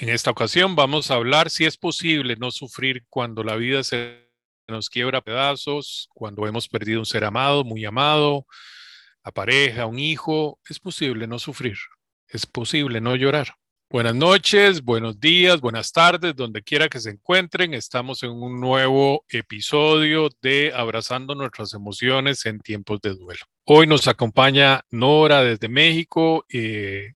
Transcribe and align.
En 0.00 0.08
esta 0.08 0.30
ocasión 0.30 0.76
vamos 0.76 1.10
a 1.10 1.16
hablar 1.16 1.50
si 1.50 1.66
es 1.66 1.76
posible 1.76 2.34
no 2.36 2.50
sufrir 2.50 3.04
cuando 3.10 3.44
la 3.44 3.56
vida 3.56 3.84
se 3.84 4.30
nos 4.66 4.88
quiebra 4.88 5.20
pedazos, 5.20 6.08
cuando 6.14 6.46
hemos 6.46 6.68
perdido 6.68 7.00
un 7.00 7.04
ser 7.04 7.22
amado, 7.22 7.64
muy 7.64 7.84
amado, 7.84 8.46
a 9.22 9.30
pareja, 9.30 9.84
un 9.84 9.98
hijo. 9.98 10.58
Es 10.66 10.80
posible 10.80 11.26
no 11.26 11.38
sufrir, 11.38 11.76
es 12.28 12.46
posible 12.46 13.02
no 13.02 13.14
llorar. 13.14 13.48
Buenas 13.90 14.14
noches, 14.14 14.82
buenos 14.82 15.20
días, 15.20 15.60
buenas 15.60 15.92
tardes, 15.92 16.34
donde 16.34 16.62
quiera 16.62 16.88
que 16.88 16.98
se 16.98 17.10
encuentren. 17.10 17.74
Estamos 17.74 18.22
en 18.22 18.30
un 18.30 18.58
nuevo 18.58 19.26
episodio 19.28 20.30
de 20.40 20.72
Abrazando 20.74 21.34
nuestras 21.34 21.74
emociones 21.74 22.46
en 22.46 22.58
tiempos 22.60 23.02
de 23.02 23.16
duelo. 23.16 23.44
Hoy 23.64 23.86
nos 23.86 24.08
acompaña 24.08 24.80
Nora 24.90 25.42
desde 25.42 25.68
México. 25.68 26.46
Eh, 26.48 27.12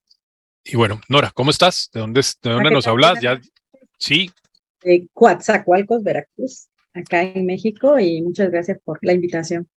y 0.65 0.75
bueno, 0.75 0.99
Nora, 1.07 1.31
¿cómo 1.33 1.51
estás? 1.51 1.89
¿De 1.93 1.99
dónde, 1.99 2.21
de 2.21 2.49
dónde 2.49 2.71
nos 2.71 2.87
hablas? 2.87 3.21
Ya, 3.21 3.39
sí. 3.99 4.31
De 4.83 5.07
Coatzacoalcos, 5.13 6.03
Veracruz, 6.03 6.67
acá 6.93 7.21
en 7.21 7.45
México, 7.45 7.99
y 7.99 8.21
muchas 8.21 8.49
gracias 8.49 8.79
por 8.83 8.97
la 9.03 9.13
invitación. 9.13 9.69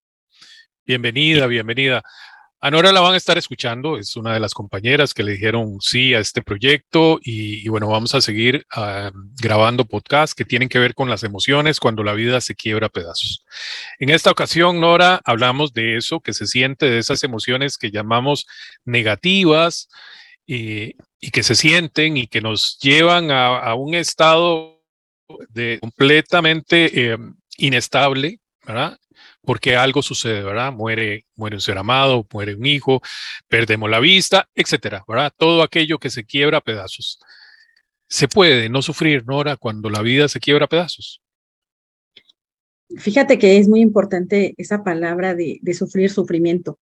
Bienvenida, 0.85 1.45
bienvenida. 1.45 2.01
A 2.61 2.71
Nora 2.71 2.91
la 2.91 2.99
van 2.99 3.13
a 3.13 3.17
estar 3.17 3.37
escuchando, 3.37 3.97
es 3.97 4.17
una 4.17 4.33
de 4.33 4.39
las 4.41 4.53
compañeras 4.53 5.13
que 5.13 5.23
le 5.23 5.31
dijeron 5.31 5.77
sí 5.79 6.13
a 6.13 6.19
este 6.19 6.41
proyecto 6.41 7.17
y, 7.23 7.65
bueno, 7.69 7.87
vamos 7.87 8.15
a 8.15 8.21
seguir 8.21 8.65
grabando 9.41 9.85
podcasts 9.85 10.35
que 10.35 10.43
tienen 10.43 10.67
que 10.67 10.79
ver 10.79 10.93
con 10.93 11.09
las 11.09 11.23
emociones 11.23 11.79
cuando 11.79 12.03
la 12.03 12.11
vida 12.11 12.41
se 12.41 12.55
quiebra 12.55 12.87
a 12.87 12.89
pedazos. 12.89 13.45
En 13.97 14.09
esta 14.09 14.29
ocasión, 14.29 14.81
Nora, 14.81 15.21
hablamos 15.23 15.71
de 15.71 15.95
eso 15.95 16.19
que 16.19 16.33
se 16.33 16.47
siente, 16.47 16.89
de 16.89 16.97
esas 16.97 17.23
emociones 17.23 17.77
que 17.77 17.91
llamamos 17.91 18.45
negativas, 18.83 19.87
y, 20.51 20.95
que 21.31 21.43
se 21.43 21.53
sienten 21.53 22.17
y 22.17 22.25
que 22.25 22.41
nos 22.41 22.79
llevan 22.79 23.29
a, 23.29 23.75
un 23.75 23.93
estado 23.93 24.81
de 25.49 25.77
completamente 25.79 27.11
eh, 27.11 27.17
inestable, 27.57 28.39
¿verdad? 28.65 28.97
Porque 29.43 29.75
algo 29.75 30.01
sucede, 30.01 30.41
¿verdad? 30.41 30.73
Muere, 30.73 31.27
muere 31.35 31.57
un 31.57 31.61
ser 31.61 31.77
amado, 31.77 32.25
muere 32.33 32.55
un 32.55 32.65
hijo, 32.65 32.99
perdemos 33.47 33.91
la 33.91 33.99
vista, 33.99 34.49
etcétera, 34.55 35.03
¿verdad? 35.07 35.31
Todo 35.37 35.61
aquello 35.61 35.99
que 35.99 36.09
se 36.09 36.25
quiebra 36.25 36.57
a 36.57 36.61
pedazos. 36.61 37.19
Se 38.07 38.27
puede 38.27 38.69
no 38.69 38.81
sufrir, 38.81 39.23
Nora, 39.27 39.55
cuando 39.55 39.91
la 39.91 40.01
vida 40.01 40.27
se 40.27 40.39
quiebra 40.39 40.65
a 40.65 40.69
pedazos. 40.69 41.21
Fíjate 42.97 43.37
que 43.37 43.59
es 43.59 43.67
muy 43.67 43.81
importante 43.81 44.55
esa 44.57 44.83
palabra 44.83 45.35
de, 45.35 45.59
sufrir 45.75 46.09
sufrimiento, 46.09 46.79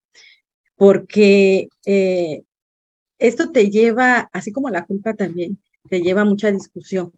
porque 0.77 1.67
eh, 1.85 2.43
esto 3.19 3.51
te 3.51 3.69
lleva, 3.69 4.29
así 4.33 4.51
como 4.51 4.69
la 4.69 4.85
culpa 4.85 5.13
también, 5.13 5.59
te 5.89 6.01
lleva 6.01 6.21
a 6.21 6.25
mucha 6.25 6.51
discusión. 6.51 7.13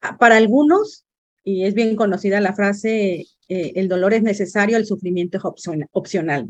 Ah, 0.00 0.18
para 0.18 0.36
algunos, 0.36 1.04
y 1.44 1.64
es 1.64 1.74
bien 1.74 1.96
conocida 1.96 2.40
la 2.40 2.54
frase, 2.54 3.26
eh, 3.48 3.72
el 3.76 3.88
dolor 3.88 4.14
es 4.14 4.22
necesario, 4.22 4.76
el 4.76 4.86
sufrimiento 4.86 5.38
es 5.38 5.44
opcional. 5.92 6.48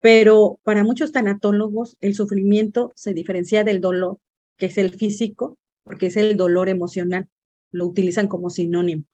Pero 0.00 0.58
para 0.62 0.84
muchos 0.84 1.12
tanatólogos, 1.12 1.96
el 2.00 2.14
sufrimiento 2.14 2.92
se 2.96 3.14
diferencia 3.14 3.64
del 3.64 3.80
dolor, 3.80 4.18
que 4.56 4.66
es 4.66 4.78
el 4.78 4.94
físico, 4.94 5.58
porque 5.84 6.06
es 6.06 6.16
el 6.16 6.36
dolor 6.36 6.68
emocional. 6.68 7.28
Lo 7.70 7.86
utilizan 7.86 8.26
como 8.26 8.50
sinónimo. 8.50 9.04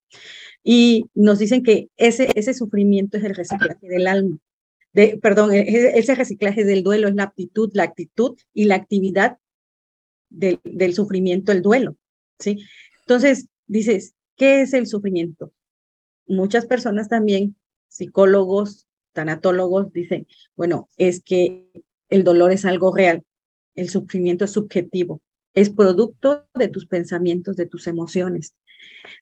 Y 0.63 1.07
nos 1.15 1.39
dicen 1.39 1.63
que 1.63 1.89
ese, 1.97 2.29
ese 2.35 2.55
sufrimiento 2.55 3.19
es 3.19 3.25
el 3.25 3.35
reciclaje 3.35 3.89
del 3.89 4.07
alma 4.07 4.39
perdón, 5.21 5.53
e, 5.53 5.61
e, 5.61 5.99
ese 5.99 6.15
reciclaje 6.15 6.65
del 6.65 6.83
duelo 6.83 7.09
es 7.09 7.15
la 7.15 7.25
aptitud, 7.25 7.71
la 7.75 7.85
actitud 7.85 8.39
y 8.55 8.65
la 8.65 8.77
actividad 8.77 9.39
del, 10.31 10.61
del 10.65 10.95
sufrimiento, 10.95 11.53
el 11.53 11.63
duelo, 11.63 11.97
¿sí? 12.39 12.59
Entonces, 13.01 13.49
dices, 13.67 14.15
¿qué 14.37 14.63
es 14.63 14.73
el 14.73 14.87
sufrimiento? 14.87 15.53
Muchas 16.27 16.67
personas 16.67 17.09
también, 17.09 17.57
psicólogos, 17.89 18.87
tanatólogos, 19.13 19.93
dicen, 19.93 20.27
bueno, 20.57 20.89
es 20.97 21.23
que 21.23 21.67
el 22.09 22.25
dolor 22.25 22.53
es 22.53 22.65
algo 22.65 22.95
real, 22.95 23.23
el 23.75 23.89
sufrimiento 23.89 24.45
es 24.45 24.53
subjetivo, 24.53 25.21
es 25.55 25.71
producto 25.71 26.47
de 26.55 26.69
tus 26.69 26.87
pensamientos, 26.87 27.57
de 27.57 27.67
tus 27.67 27.87
emociones. 27.87 28.55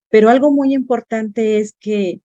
Pero 0.09 0.29
algo 0.29 0.51
muy 0.51 0.75
importante 0.75 1.59
es 1.59 1.75
que 1.79 2.21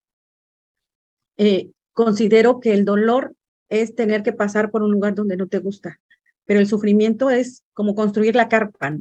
eh, 1.38 1.72
considero 1.94 2.60
que 2.60 2.74
el 2.74 2.86
dolor 2.86 3.36
es 3.70 3.96
tener 3.96 4.24
que 4.24 4.34
pasar 4.34 4.72
por 4.72 4.84
un 4.84 4.92
lugar 4.92 5.16
donde 5.16 5.38
no 5.38 5.48
te 5.48 5.60
gusta, 5.60 6.00
pero 6.46 6.60
el 6.60 6.68
sufrimiento 6.68 7.30
es 7.30 7.64
como 7.74 7.96
construir 7.96 8.36
la 8.36 8.50
carpa. 8.50 8.98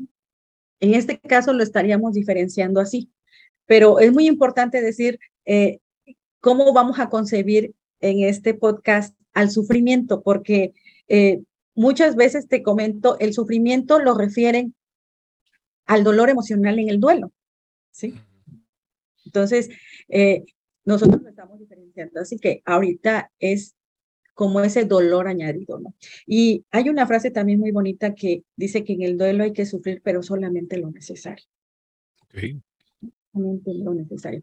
En 0.80 0.94
este 0.94 1.18
caso 1.18 1.52
lo 1.52 1.62
estaríamos 1.62 2.12
diferenciando 2.14 2.80
así, 2.80 3.10
pero 3.66 3.98
es 3.98 4.12
muy 4.12 4.26
importante 4.26 4.80
decir 4.80 5.18
eh, 5.44 5.80
cómo 6.40 6.72
vamos 6.72 6.98
a 7.00 7.08
concebir 7.08 7.74
en 8.00 8.22
este 8.22 8.54
podcast 8.54 9.16
al 9.32 9.50
sufrimiento, 9.50 10.22
porque 10.22 10.74
eh, 11.08 11.42
muchas 11.74 12.16
veces 12.16 12.48
te 12.48 12.62
comento, 12.62 13.18
el 13.18 13.32
sufrimiento 13.32 13.98
lo 13.98 14.14
refieren 14.14 14.74
al 15.86 16.04
dolor 16.04 16.28
emocional 16.28 16.78
en 16.78 16.88
el 16.88 17.00
duelo, 17.00 17.32
¿sí? 17.90 18.14
Entonces, 19.24 19.68
eh, 20.08 20.44
nosotros 20.84 21.22
lo 21.22 21.28
estamos 21.28 21.58
diferenciando, 21.58 22.20
así 22.20 22.38
que 22.38 22.62
ahorita 22.64 23.30
es 23.38 23.74
como 24.38 24.60
ese 24.60 24.84
dolor 24.84 25.26
añadido, 25.26 25.80
¿no? 25.80 25.96
Y 26.24 26.64
hay 26.70 26.88
una 26.88 27.08
frase 27.08 27.32
también 27.32 27.58
muy 27.58 27.72
bonita 27.72 28.14
que 28.14 28.44
dice 28.54 28.84
que 28.84 28.92
en 28.92 29.02
el 29.02 29.18
duelo 29.18 29.42
hay 29.42 29.52
que 29.52 29.66
sufrir, 29.66 30.00
pero 30.00 30.22
solamente 30.22 30.78
lo 30.78 30.92
necesario. 30.92 31.44
Okay. 32.28 32.62
Solamente 33.32 33.74
lo 33.74 33.94
necesario. 33.94 34.40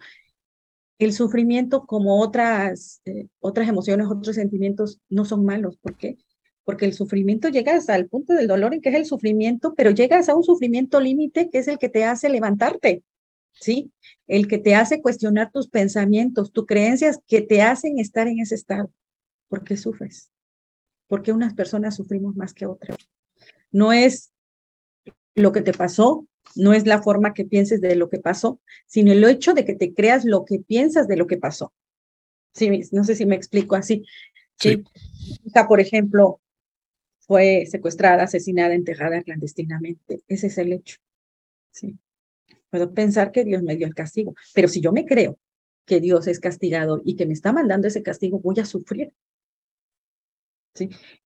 El 1.00 1.14
sufrimiento, 1.14 1.86
como 1.86 2.20
otras, 2.20 3.02
eh, 3.06 3.28
otras 3.40 3.70
emociones, 3.70 4.08
otros 4.08 4.36
sentimientos, 4.36 5.00
no 5.08 5.24
son 5.24 5.46
malos. 5.46 5.78
¿Por 5.78 5.96
qué? 5.96 6.18
Porque 6.66 6.84
el 6.84 6.92
sufrimiento 6.92 7.48
llega 7.48 7.74
hasta 7.74 7.96
el 7.96 8.10
punto 8.10 8.34
del 8.34 8.48
dolor 8.50 8.74
en 8.74 8.82
que 8.82 8.90
es 8.90 8.96
el 8.96 9.06
sufrimiento, 9.06 9.76
pero 9.76 9.92
llegas 9.92 10.28
a 10.28 10.36
un 10.36 10.44
sufrimiento 10.44 11.00
límite 11.00 11.50
que 11.50 11.60
es 11.60 11.70
el 11.70 11.78
que 11.78 11.88
te 11.88 12.04
hace 12.04 12.28
levantarte, 12.28 13.02
¿sí? 13.54 13.94
El 14.28 14.50
que 14.50 14.58
te 14.58 14.76
hace 14.76 15.02
cuestionar 15.02 15.54
tus 15.54 15.70
pensamientos, 15.70 16.52
tus 16.52 16.66
creencias 16.66 17.22
que 17.28 17.42
te 17.42 17.62
hacen 17.62 17.98
estar 17.98 18.28
en 18.28 18.42
ese 18.42 18.56
estado. 18.56 18.92
¿Por 19.48 19.64
qué 19.64 19.78
sufres? 19.78 20.32
¿Por 21.08 21.22
qué 21.22 21.32
unas 21.32 21.54
personas 21.54 21.96
sufrimos 21.96 22.36
más 22.36 22.54
que 22.54 22.66
otras? 22.66 22.98
No 23.72 23.94
es 23.94 24.32
lo 25.36 25.52
que 25.52 25.62
te 25.62 25.74
pasó, 25.74 26.28
no 26.56 26.74
es 26.74 26.86
la 26.86 27.02
forma 27.02 27.34
que 27.34 27.46
pienses 27.46 27.82
de 27.82 27.96
lo 27.96 28.10
que 28.10 28.20
pasó, 28.20 28.60
sino 28.88 29.12
el 29.12 29.24
hecho 29.24 29.54
de 29.54 29.66
que 29.66 29.76
te 29.76 29.94
creas 29.94 30.26
lo 30.26 30.46
que 30.46 30.60
piensas 30.60 31.08
de 31.08 31.18
lo 31.18 31.28
que 31.28 31.38
pasó. 31.38 31.74
Sí, 32.54 32.84
no 32.92 33.04
sé 33.04 33.16
si 33.16 33.26
me 33.26 33.36
explico 33.36 33.76
así. 33.76 34.06
Sí. 34.58 34.84
por 35.68 35.82
ejemplo, 35.82 36.40
fue 37.20 37.66
secuestrada, 37.66 38.24
asesinada, 38.24 38.74
enterrada 38.74 39.22
clandestinamente. 39.24 40.22
Ese 40.28 40.48
es 40.48 40.58
el 40.58 40.72
hecho. 40.72 40.98
Sí. 41.72 41.98
Puedo 42.70 42.94
pensar 42.94 43.32
que 43.32 43.44
Dios 43.44 43.64
me 43.64 43.76
dio 43.76 43.88
el 43.88 43.96
castigo, 43.96 44.36
pero 44.54 44.68
si 44.68 44.82
yo 44.82 44.92
me 44.92 45.06
creo 45.06 45.38
que 45.86 46.00
Dios 46.00 46.28
es 46.28 46.40
castigado 46.40 47.02
y 47.04 47.16
que 47.16 47.26
me 47.26 47.34
está 47.34 47.52
mandando 47.54 47.88
ese 47.88 48.04
castigo, 48.04 48.40
voy 48.40 48.60
a 48.60 48.66
sufrir. 48.66 49.14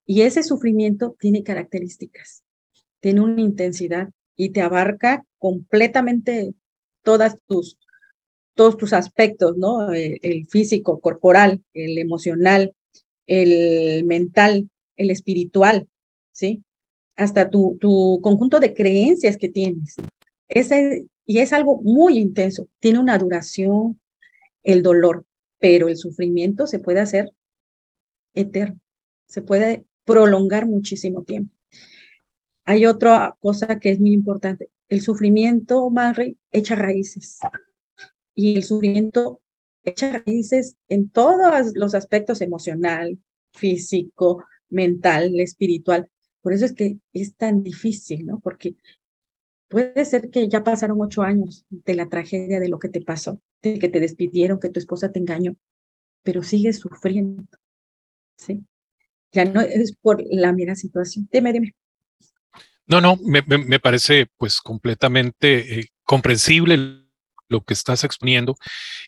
Y 0.05 0.21
ese 0.21 0.43
sufrimiento 0.43 1.15
tiene 1.19 1.43
características, 1.43 2.43
tiene 2.99 3.21
una 3.21 3.41
intensidad 3.41 4.09
y 4.35 4.49
te 4.49 4.61
abarca 4.61 5.25
completamente 5.37 6.53
todas 7.03 7.37
tus, 7.47 7.77
todos 8.53 8.77
tus 8.77 8.93
aspectos, 8.93 9.57
¿no? 9.57 9.91
El, 9.91 10.47
físico, 10.47 10.99
corporal, 10.99 11.63
el 11.73 11.97
emocional, 11.97 12.73
el 13.27 14.03
mental, 14.05 14.69
el 14.95 15.11
espiritual, 15.11 15.87
¿sí? 16.31 16.63
Hasta 17.15 17.49
tu, 17.49 17.77
tu 17.79 18.19
conjunto 18.21 18.59
de 18.59 18.73
creencias 18.73 19.37
que 19.37 19.49
tienes. 19.49 19.95
Y 21.25 21.37
es 21.37 21.53
algo 21.53 21.79
muy 21.83 22.17
intenso, 22.17 22.67
tiene 22.79 22.99
una 22.99 23.17
duración, 23.19 23.99
el 24.63 24.81
dolor, 24.81 25.25
pero 25.59 25.87
el 25.87 25.97
sufrimiento 25.97 26.65
se 26.65 26.79
puede 26.79 27.01
hacer 27.01 27.31
eterno 28.33 28.79
se 29.29 29.41
puede 29.41 29.85
prolongar 30.05 30.65
muchísimo 30.65 31.23
tiempo. 31.23 31.55
Hay 32.65 32.85
otra 32.85 33.37
cosa 33.39 33.79
que 33.79 33.91
es 33.91 33.99
muy 33.99 34.11
importante. 34.11 34.69
El 34.89 35.01
sufrimiento, 35.01 35.89
Mary, 35.89 36.37
echa 36.51 36.75
raíces. 36.75 37.39
Y 38.35 38.57
el 38.57 38.63
sufrimiento 38.63 39.41
echa 39.83 40.23
raíces 40.25 40.75
en 40.87 41.09
todos 41.09 41.73
los 41.75 41.93
aspectos 41.93 42.41
emocional, 42.41 43.19
físico, 43.53 44.45
mental, 44.69 45.39
espiritual. 45.39 46.09
Por 46.41 46.53
eso 46.53 46.65
es 46.65 46.73
que 46.73 46.97
es 47.13 47.35
tan 47.35 47.63
difícil, 47.63 48.25
¿no? 48.25 48.39
Porque 48.39 48.75
puede 49.67 50.05
ser 50.05 50.31
que 50.31 50.47
ya 50.49 50.63
pasaron 50.63 51.01
ocho 51.01 51.21
años 51.21 51.65
de 51.69 51.93
la 51.93 52.09
tragedia 52.09 52.59
de 52.59 52.69
lo 52.69 52.79
que 52.79 52.89
te 52.89 53.01
pasó, 53.01 53.39
de 53.61 53.77
que 53.77 53.89
te 53.89 53.99
despidieron, 53.99 54.59
que 54.59 54.69
tu 54.69 54.79
esposa 54.79 55.11
te 55.11 55.19
engañó, 55.19 55.55
pero 56.23 56.41
sigues 56.41 56.79
sufriendo, 56.79 57.43
¿sí? 58.37 58.63
Ya 59.31 59.45
no 59.45 59.61
es 59.61 59.95
por 60.01 60.23
la 60.29 60.51
mera 60.51 60.75
situación. 60.75 61.27
Dime, 61.31 61.53
dime. 61.53 61.75
No, 62.87 62.99
no, 62.99 63.17
me, 63.23 63.79
parece 63.79 64.27
pues 64.37 64.59
completamente 64.61 65.79
eh, 65.79 65.87
comprensible 66.03 67.05
lo 67.47 67.61
que 67.61 67.73
estás 67.75 68.03
exponiendo. 68.03 68.55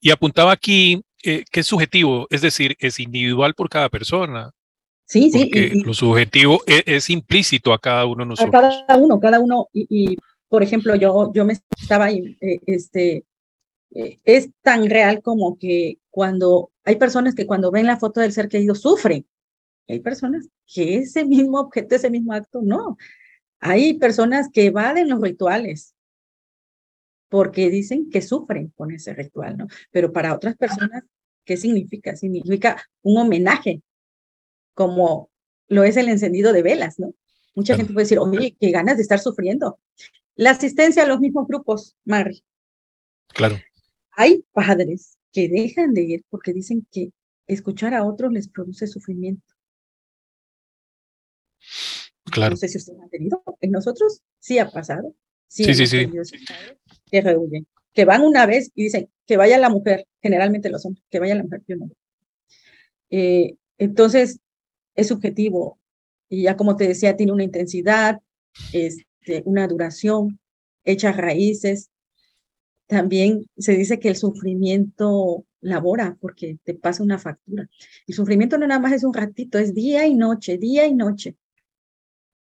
Y 0.02 0.12
apuntaba 0.12 0.52
aquí 0.52 1.02
eh, 1.24 1.44
que 1.52 1.62
es 1.62 1.68
subjetivo, 1.68 2.28
es 2.30 2.42
decir, 2.42 2.76
es 2.80 3.00
individual 3.00 3.56
por 3.56 3.70
cada 3.70 3.90
persona. 3.90 4.52
Sí, 5.06 5.32
sí. 5.32 5.50
Y, 5.52 5.84
lo 5.84 5.96
subjetivo 5.96 6.62
e, 6.68 6.84
es, 6.86 7.10
implícito 7.10 7.74
a 7.74 7.80
cada 7.80 8.06
uno 8.06 8.24
de 8.24 8.30
nosotros. 8.30 8.56
A 8.56 8.86
cada 8.86 9.02
uno, 9.02 9.20
cada 9.20 9.40
uno. 9.40 9.68
Y, 9.74 10.16
por 10.48 10.62
ejemplo, 10.62 10.96
yo, 10.96 11.32
yo 11.34 11.44
me 11.44 11.54
estaba 11.80 12.12
eh, 12.12 12.38
este, 12.68 13.26
es 13.90 14.50
tan 14.62 14.90
real 14.92 15.24
como 15.24 15.58
que 15.58 15.98
cuando 16.12 16.72
hay 16.84 16.98
personas 16.98 17.34
que 17.36 17.48
cuando 17.48 17.72
ven 17.72 17.88
la 17.88 17.98
foto 17.98 18.22
del 18.22 18.32
ser 18.32 18.48
querido 18.48 18.76
sufren. 18.76 19.26
Hay 19.92 20.00
personas 20.00 20.48
que 20.66 20.98
ese 20.98 21.26
mismo 21.26 21.60
objeto, 21.60 21.96
ese 21.96 22.10
mismo 22.10 22.34
acto, 22.34 22.62
no. 22.62 22.98
Hay 23.60 23.96
personas 23.96 24.50
que 24.52 24.68
evaden 24.68 25.10
los 25.10 25.22
rituales 25.22 25.96
porque 27.28 27.70
dicen 27.70 28.10
que 28.10 28.22
sufren 28.22 28.70
con 28.70 28.92
ese 28.92 29.14
ritual, 29.14 29.58
¿no? 29.58 29.68
Pero 29.92 30.12
para 30.12 30.34
otras 30.34 30.56
personas, 30.56 31.04
¿qué 31.46 31.58
significa? 31.58 32.16
Significa 32.16 32.82
un 33.02 33.18
homenaje, 33.18 33.82
como 34.74 35.30
lo 35.68 35.84
es 35.84 35.98
el 35.98 36.10
encendido 36.10 36.54
de 36.54 36.64
velas, 36.64 36.98
¿no? 36.98 37.14
Mucha 37.54 37.76
gente 37.76 37.92
puede 37.92 38.06
decir, 38.06 38.20
oye, 38.20 38.56
qué 38.60 38.72
ganas 38.72 38.96
de 38.96 39.04
estar 39.04 39.20
sufriendo. 39.20 39.78
La 40.36 40.52
asistencia 40.52 41.04
a 41.04 41.08
los 41.08 41.20
mismos 41.20 41.48
grupos, 41.48 41.98
Mari. 42.06 42.44
Claro. 43.28 43.58
Hay 44.12 44.46
padres 44.54 45.18
que 45.34 45.50
dejan 45.50 45.94
de 45.94 46.04
ir 46.04 46.26
porque 46.30 46.54
dicen 46.54 46.88
que 46.92 47.12
escuchar 47.48 47.94
a 47.94 48.06
otros 48.06 48.32
les 48.32 48.48
produce 48.48 48.88
sufrimiento. 48.88 49.51
Claro. 52.32 52.52
No 52.52 52.58
sé 52.58 52.68
si 52.68 52.78
usted 52.78 52.94
ha 53.04 53.08
tenido. 53.10 53.44
En 53.60 53.72
nosotros 53.72 54.22
sí 54.40 54.60
ha 54.60 54.70
pasado. 54.70 55.16
Sí, 55.48 55.74
sí, 55.74 55.86
sí. 55.86 56.10
Que 57.12 57.22
rehuyen. 57.22 57.68
Que 57.94 58.06
van 58.06 58.22
una 58.22 58.46
vez 58.46 58.72
y 58.74 58.84
dicen 58.84 59.10
que 59.26 59.38
vaya 59.38 59.58
la 59.58 59.70
mujer, 59.70 60.08
generalmente 60.22 60.70
lo 60.70 60.80
son, 60.80 60.98
que 61.10 61.20
vaya 61.20 61.36
la 61.36 61.44
mujer, 61.44 61.62
yo 61.68 61.76
no. 61.76 61.90
Eh, 63.10 63.56
entonces, 63.78 64.40
es 64.96 65.08
subjetivo. 65.08 65.80
Y 66.30 66.44
ya 66.44 66.56
como 66.56 66.76
te 66.76 66.88
decía, 66.88 67.18
tiene 67.18 67.34
una 67.34 67.44
intensidad, 67.44 68.20
este, 68.74 69.44
una 69.46 69.68
duración, 69.68 70.40
echa 70.84 71.12
raíces. 71.12 71.90
También 72.88 73.46
se 73.58 73.76
dice 73.76 74.00
que 74.00 74.10
el 74.10 74.16
sufrimiento 74.16 75.46
labora 75.62 76.18
porque 76.20 76.58
te 76.64 76.74
pasa 76.74 77.04
una 77.04 77.20
factura. 77.20 77.70
El 78.08 78.16
sufrimiento 78.16 78.58
no 78.58 78.68
nada 78.68 78.80
más 78.80 78.94
es 78.94 79.04
un 79.04 79.14
ratito, 79.14 79.60
es 79.60 79.74
día 79.74 80.08
y 80.08 80.16
noche, 80.16 80.58
día 80.58 80.88
y 80.88 80.94
noche. 80.94 81.36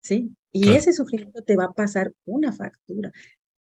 ¿Sí? 0.01 0.31
Y 0.51 0.69
ese 0.74 0.92
sufrimiento 0.92 1.42
te 1.44 1.56
va 1.56 1.65
a 1.65 1.74
pasar 1.74 2.13
una 2.25 2.51
factura 2.51 3.12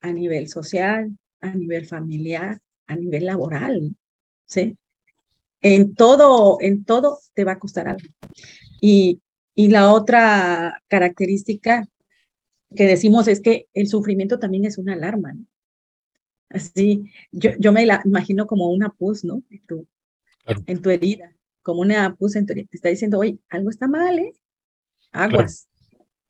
a 0.02 0.12
nivel 0.12 0.48
social, 0.50 1.18
a 1.42 1.56
nivel 1.56 1.88
familiar, 1.88 2.60
a 2.86 2.96
nivel 2.96 3.26
laboral, 3.26 3.96
¿sí? 4.46 4.78
En 5.62 5.96
todo, 5.96 6.58
en 6.62 6.86
todo 6.86 7.20
te 7.34 7.44
va 7.44 7.54
a 7.54 7.60
costar 7.60 7.88
algo. 7.88 8.08
Y, 8.80 9.22
y 9.56 9.70
la 9.70 9.92
otra 9.92 10.84
característica 10.88 11.88
que 12.76 12.86
decimos 12.86 13.28
es 13.28 13.42
que 13.42 13.68
el 13.74 13.88
sufrimiento 13.88 14.38
también 14.38 14.66
es 14.66 14.78
una 14.78 14.94
alarma, 14.94 15.34
¿no? 15.34 15.46
Así, 16.50 17.12
yo, 17.32 17.52
yo 17.58 17.72
me 17.72 17.86
la 17.86 18.02
imagino 18.06 18.46
como 18.46 18.70
una 18.70 18.90
pus, 18.90 19.24
¿no? 19.24 19.42
En 19.50 19.66
tu, 19.66 19.88
en 20.46 20.82
tu 20.82 20.92
herida, 20.92 21.36
como 21.64 21.82
una 21.82 22.16
pus 22.16 22.36
en 22.36 22.46
tu 22.46 22.54
herida. 22.54 22.68
Te 22.70 22.78
está 22.78 22.90
diciendo, 22.90 23.18
oye, 23.18 23.40
algo 23.50 23.72
está 23.72 23.88
mal, 23.88 24.20
¿eh? 24.20 24.34
Aguas 25.12 25.68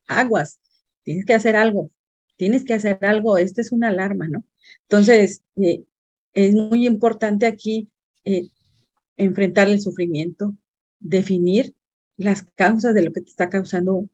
aguas, 0.06 0.60
tienes 1.02 1.24
que 1.24 1.34
hacer 1.34 1.56
algo, 1.56 1.90
tienes 2.36 2.64
que 2.64 2.74
hacer 2.74 2.98
algo, 3.02 3.38
esta 3.38 3.60
es 3.60 3.72
una 3.72 3.88
alarma, 3.88 4.28
¿no? 4.28 4.44
Entonces, 4.82 5.42
eh, 5.56 5.84
es 6.34 6.54
muy 6.54 6.86
importante 6.86 7.46
aquí 7.46 7.88
eh, 8.24 8.48
enfrentar 9.16 9.68
el 9.68 9.80
sufrimiento, 9.80 10.54
definir 11.00 11.74
las 12.16 12.44
causas 12.54 12.94
de 12.94 13.02
lo 13.02 13.12
que 13.12 13.20
te 13.20 13.30
está 13.30 13.48
causando 13.48 14.08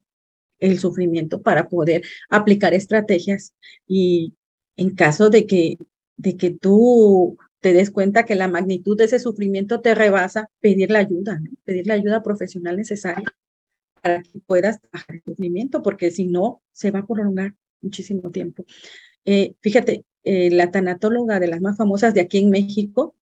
el 0.61 0.79
sufrimiento 0.79 1.43
para 1.43 1.69
poder 1.69 2.03
aplicar 2.31 2.75
estrategias 2.75 3.55
y 3.87 4.35
en 4.77 4.95
caso 4.95 5.31
de 5.31 5.47
que, 5.47 5.79
de 6.17 6.37
que 6.37 6.51
tú 6.51 7.37
te 7.61 7.73
des 7.73 7.91
cuenta 7.91 8.25
que 8.25 8.35
la 8.35 8.49
magnitud 8.49 8.97
de 8.97 9.05
ese 9.05 9.19
sufrimiento 9.19 9.81
te 9.81 9.95
rebasa, 9.95 10.51
pedir 10.61 10.91
la 10.91 11.01
ayuda, 11.01 11.41
pedir 11.65 11.87
la 11.87 11.95
ayuda 11.95 12.23
profesional 12.23 12.77
necesaria 12.77 13.35
para 14.03 14.23
que 14.23 14.41
puedas 14.47 14.81
bajar 14.93 15.17
el 15.17 15.23
sufrimiento, 15.23 15.83
porque 15.83 16.11
si 16.11 16.27
no, 16.27 16.63
se 16.73 16.91
va 16.91 17.01
a 17.01 17.07
prolongar 17.07 17.55
muchísimo 17.81 18.31
tiempo. 18.31 18.65
Eh, 19.25 19.55
fíjate, 19.61 20.05
eh, 20.25 20.51
la 20.51 20.71
tanatóloga 20.71 21.41
de 21.41 21.47
las 21.47 21.61
más 21.61 21.77
famosas 21.77 22.13
de 22.15 22.21
aquí 22.21 22.39
en 22.39 22.51
México, 22.51 23.15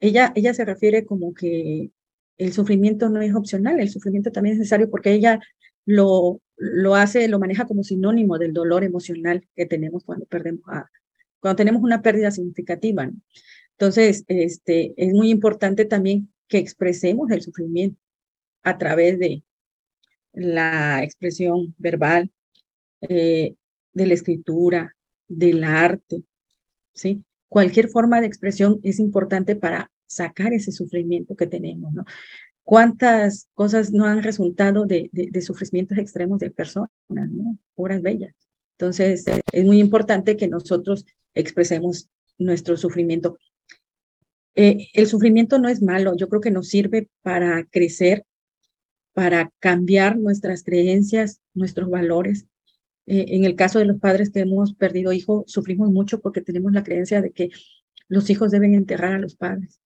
ella, 0.00 0.32
ella 0.34 0.52
se 0.52 0.64
refiere 0.64 1.06
como 1.06 1.32
que 1.32 1.90
el 2.38 2.52
sufrimiento 2.52 3.08
no 3.08 3.22
es 3.22 3.34
opcional, 3.34 3.80
el 3.80 3.88
sufrimiento 3.88 4.30
también 4.30 4.54
es 4.54 4.58
necesario 4.58 4.90
porque 4.90 5.12
ella 5.12 5.40
lo, 5.86 6.42
lo 6.56 6.94
hace, 6.96 7.28
lo 7.28 7.38
maneja 7.38 7.66
como 7.66 7.82
sinónimo 7.82 8.38
del 8.38 8.52
dolor 8.52 8.84
emocional 8.84 9.46
que 9.54 9.66
tenemos 9.66 10.04
cuando 10.04 10.26
perdemos 10.26 10.62
a, 10.66 10.90
cuando 11.40 11.56
tenemos 11.56 11.82
una 11.82 12.02
pérdida 12.02 12.30
significativa. 12.30 13.10
Entonces, 13.72 14.24
este, 14.28 14.94
es 14.96 15.12
muy 15.12 15.30
importante 15.30 15.84
también 15.84 16.32
que 16.48 16.58
expresemos 16.58 17.30
el 17.30 17.42
sufrimiento 17.42 18.00
a 18.62 18.78
través 18.78 19.18
de, 19.18 19.42
la 20.36 21.02
expresión 21.02 21.74
verbal, 21.78 22.30
eh, 23.00 23.54
de 23.92 24.06
la 24.06 24.14
escritura, 24.14 24.94
del 25.26 25.64
arte, 25.64 26.22
¿sí? 26.92 27.24
Cualquier 27.48 27.88
forma 27.88 28.20
de 28.20 28.26
expresión 28.26 28.78
es 28.82 29.00
importante 29.00 29.56
para 29.56 29.90
sacar 30.06 30.52
ese 30.52 30.72
sufrimiento 30.72 31.34
que 31.34 31.46
tenemos, 31.46 31.92
¿no? 31.94 32.04
¿Cuántas 32.62 33.48
cosas 33.54 33.92
no 33.92 34.04
han 34.04 34.22
resultado 34.22 34.84
de, 34.86 35.08
de, 35.12 35.40
sufrimientos 35.40 35.98
extremos 35.98 36.38
de 36.40 36.50
personas, 36.50 36.90
¿no? 37.08 37.58
Obras 37.74 38.02
bellas. 38.02 38.34
Entonces, 38.72 39.24
es 39.52 39.64
muy 39.64 39.80
importante 39.80 40.36
que 40.36 40.48
nosotros 40.48 41.06
expresemos 41.32 42.10
nuestro 42.38 42.76
sufrimiento. 42.76 43.38
Eh, 44.54 44.88
el 44.92 45.06
sufrimiento 45.06 45.58
no 45.58 45.68
es 45.68 45.80
malo, 45.80 46.14
yo 46.16 46.28
creo 46.28 46.40
que 46.40 46.50
nos 46.50 46.68
sirve 46.68 47.08
para 47.22 47.64
crecer 47.64 48.24
para 49.16 49.50
cambiar 49.60 50.18
nuestras 50.18 50.62
creencias, 50.62 51.40
nuestros 51.54 51.88
valores. 51.88 52.44
Eh, 53.06 53.24
en 53.28 53.46
el 53.46 53.56
caso 53.56 53.78
de 53.78 53.86
los 53.86 53.98
padres 53.98 54.28
que 54.28 54.40
hemos 54.40 54.74
perdido 54.74 55.10
hijos, 55.10 55.44
sufrimos 55.46 55.90
mucho 55.90 56.20
porque 56.20 56.42
tenemos 56.42 56.70
la 56.72 56.82
creencia 56.82 57.22
de 57.22 57.30
que 57.30 57.48
los 58.08 58.28
hijos 58.28 58.50
deben 58.50 58.74
enterrar 58.74 59.14
a 59.14 59.18
los 59.18 59.34
padres. 59.34 59.80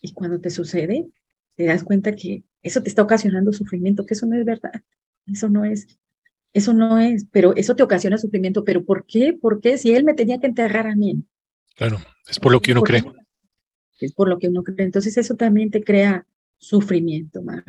Y 0.00 0.12
cuando 0.12 0.40
te 0.40 0.50
sucede, 0.50 1.06
te 1.54 1.66
das 1.66 1.84
cuenta 1.84 2.16
que 2.16 2.42
eso 2.60 2.82
te 2.82 2.88
está 2.88 3.02
ocasionando 3.02 3.52
sufrimiento, 3.52 4.04
que 4.04 4.14
eso 4.14 4.26
no 4.26 4.36
es 4.36 4.44
verdad. 4.44 4.82
Eso 5.24 5.48
no 5.48 5.64
es, 5.64 5.86
eso 6.52 6.72
no 6.72 6.98
es, 6.98 7.26
pero 7.30 7.54
eso 7.54 7.76
te 7.76 7.84
ocasiona 7.84 8.18
sufrimiento. 8.18 8.64
¿Pero 8.64 8.84
por 8.84 9.06
qué? 9.06 9.38
¿Por 9.40 9.60
qué? 9.60 9.78
Si 9.78 9.92
él 9.92 10.02
me 10.02 10.14
tenía 10.14 10.40
que 10.40 10.48
enterrar 10.48 10.88
a 10.88 10.96
mí. 10.96 11.22
Claro, 11.76 11.98
es 12.28 12.40
por 12.40 12.50
lo 12.50 12.60
que 12.60 12.72
uno 12.72 12.82
cree. 12.82 13.04
Es 14.00 14.12
por 14.14 14.28
lo 14.28 14.40
que 14.40 14.48
uno 14.48 14.64
cree. 14.64 14.84
Entonces 14.84 15.16
eso 15.16 15.36
también 15.36 15.70
te 15.70 15.84
crea 15.84 16.26
sufrimiento, 16.58 17.40
Mar. 17.40 17.62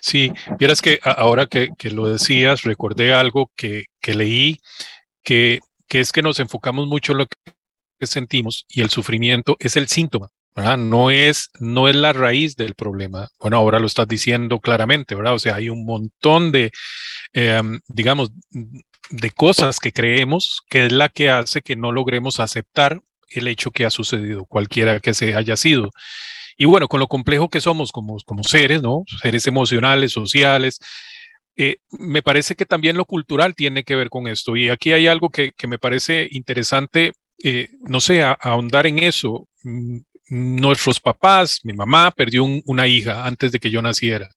Sí, 0.00 0.32
vieras 0.58 0.82
que 0.82 1.00
ahora 1.02 1.46
que, 1.46 1.72
lo 1.90 2.08
decías, 2.08 2.62
recordé 2.62 3.12
algo 3.12 3.50
que, 3.56 3.86
leí, 4.02 4.60
que, 5.22 5.60
que, 5.88 6.00
es 6.00 6.12
que 6.12 6.22
nos 6.22 6.40
enfocamos 6.40 6.86
mucho 6.86 7.12
en 7.12 7.18
lo 7.18 7.26
que 7.26 8.06
sentimos 8.06 8.64
y 8.68 8.80
el 8.80 8.90
sufrimiento 8.90 9.56
es 9.58 9.76
el 9.76 9.88
síntoma. 9.88 10.28
¿verdad? 10.58 10.76
No 10.76 11.10
es, 11.12 11.50
no 11.60 11.88
es 11.88 11.94
la 11.94 12.12
raíz 12.12 12.56
del 12.56 12.74
problema. 12.74 13.28
Bueno, 13.38 13.58
ahora 13.58 13.78
lo 13.78 13.86
estás 13.86 14.08
diciendo 14.08 14.58
claramente, 14.58 15.14
¿verdad? 15.14 15.34
O 15.34 15.38
sea, 15.38 15.54
hay 15.54 15.68
un 15.68 15.84
montón 15.84 16.50
de, 16.50 16.72
em, 17.32 17.78
digamos, 17.86 18.32
de 19.10 19.30
cosas 19.30 19.78
que 19.78 19.92
creemos 19.92 20.62
que 20.68 20.86
es 20.86 20.92
la 20.92 21.08
que 21.10 21.30
hace 21.30 21.62
que 21.62 21.76
no 21.76 21.92
logremos 21.92 22.40
aceptar 22.40 23.00
el 23.30 23.46
hecho 23.46 23.70
que 23.70 23.86
ha 23.86 23.90
sucedido, 23.90 24.46
cualquiera 24.46 25.00
que 25.00 25.14
se 25.14 25.34
haya 25.34 25.56
sido. 25.56 25.90
Y 26.58 26.66
bueno, 26.66 26.88
con 26.88 26.98
lo 27.00 27.06
complejo 27.06 27.48
que 27.48 27.60
somos 27.60 27.92
como, 27.92 28.18
como 28.26 28.42
seres, 28.42 28.82
¿no? 28.82 29.04
Seres 29.22 29.46
emocionales, 29.46 30.12
sociales, 30.12 30.80
eh, 31.56 31.78
me 31.90 32.20
parece 32.20 32.56
que 32.56 32.66
también 32.66 32.96
lo 32.96 33.04
cultural 33.04 33.54
tiene 33.54 33.84
que 33.84 33.96
ver 33.96 34.10
con 34.10 34.26
esto. 34.26 34.56
Y 34.56 34.68
aquí 34.68 34.92
hay 34.92 35.06
algo 35.06 35.30
que, 35.30 35.52
que 35.56 35.68
me 35.68 35.78
parece 35.78 36.28
interesante, 36.32 37.12
eh, 37.42 37.68
no 37.80 38.00
sé, 38.00 38.22
ahondar 38.22 38.86
en 38.88 38.98
eso. 38.98 39.48
Mm, 39.62 39.98
nuestros 40.30 41.00
papás, 41.00 41.60
mi 41.62 41.72
mamá 41.72 42.10
perdió 42.10 42.44
una 42.44 42.86
hija 42.86 43.24
antes 43.24 43.52
de 43.52 43.60
que 43.60 43.70
yo 43.70 43.80
naciera. 43.80 44.28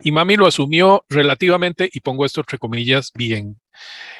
Y 0.00 0.12
mami 0.12 0.36
lo 0.36 0.46
asumió 0.46 1.04
relativamente, 1.08 1.88
y 1.92 2.00
pongo 2.00 2.24
esto 2.26 2.40
entre 2.40 2.58
comillas, 2.58 3.12
bien. 3.14 3.58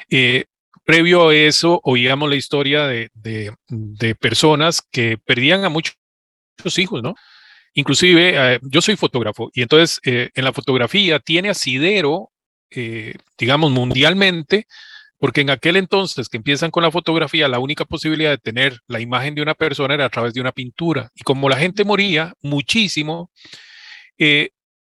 Eh, 0.09 0.45
previo 0.85 1.29
a 1.29 1.35
eso, 1.35 1.81
oíamos 1.83 2.29
la 2.29 2.35
historia 2.35 2.87
de, 2.87 3.09
de, 3.13 3.53
de 3.67 4.15
personas 4.15 4.81
que 4.91 5.17
perdían 5.17 5.65
a 5.65 5.69
muchos 5.69 5.96
hijos, 6.77 7.01
¿no? 7.03 7.15
Inclusive, 7.73 8.55
eh, 8.55 8.59
yo 8.63 8.81
soy 8.81 8.95
fotógrafo 8.95 9.51
y 9.53 9.61
entonces 9.61 9.99
eh, 10.03 10.31
en 10.33 10.43
la 10.43 10.51
fotografía 10.51 11.19
tiene 11.19 11.49
asidero, 11.49 12.31
eh, 12.71 13.13
digamos, 13.37 13.71
mundialmente 13.71 14.65
Porque 15.19 15.41
en 15.41 15.49
aquel 15.49 15.77
entonces 15.77 16.29
que 16.29 16.37
empiezan 16.37 16.71
con 16.71 16.83
la 16.83 16.91
fotografía, 16.91 17.47
la 17.47 17.59
única 17.59 17.85
posibilidad 17.85 18.31
de 18.31 18.37
tener 18.37 18.79
la 18.87 18.99
imagen 18.99 19.35
de 19.35 19.41
una 19.41 19.55
persona 19.55 19.95
era 19.95 20.05
a 20.05 20.09
través 20.09 20.33
de 20.33 20.41
una 20.41 20.51
pintura. 20.51 21.09
Y 21.15 21.23
como 21.23 21.49
la 21.49 21.57
gente 21.57 21.83
moría 21.83 22.33
muchísimo, 22.41 23.31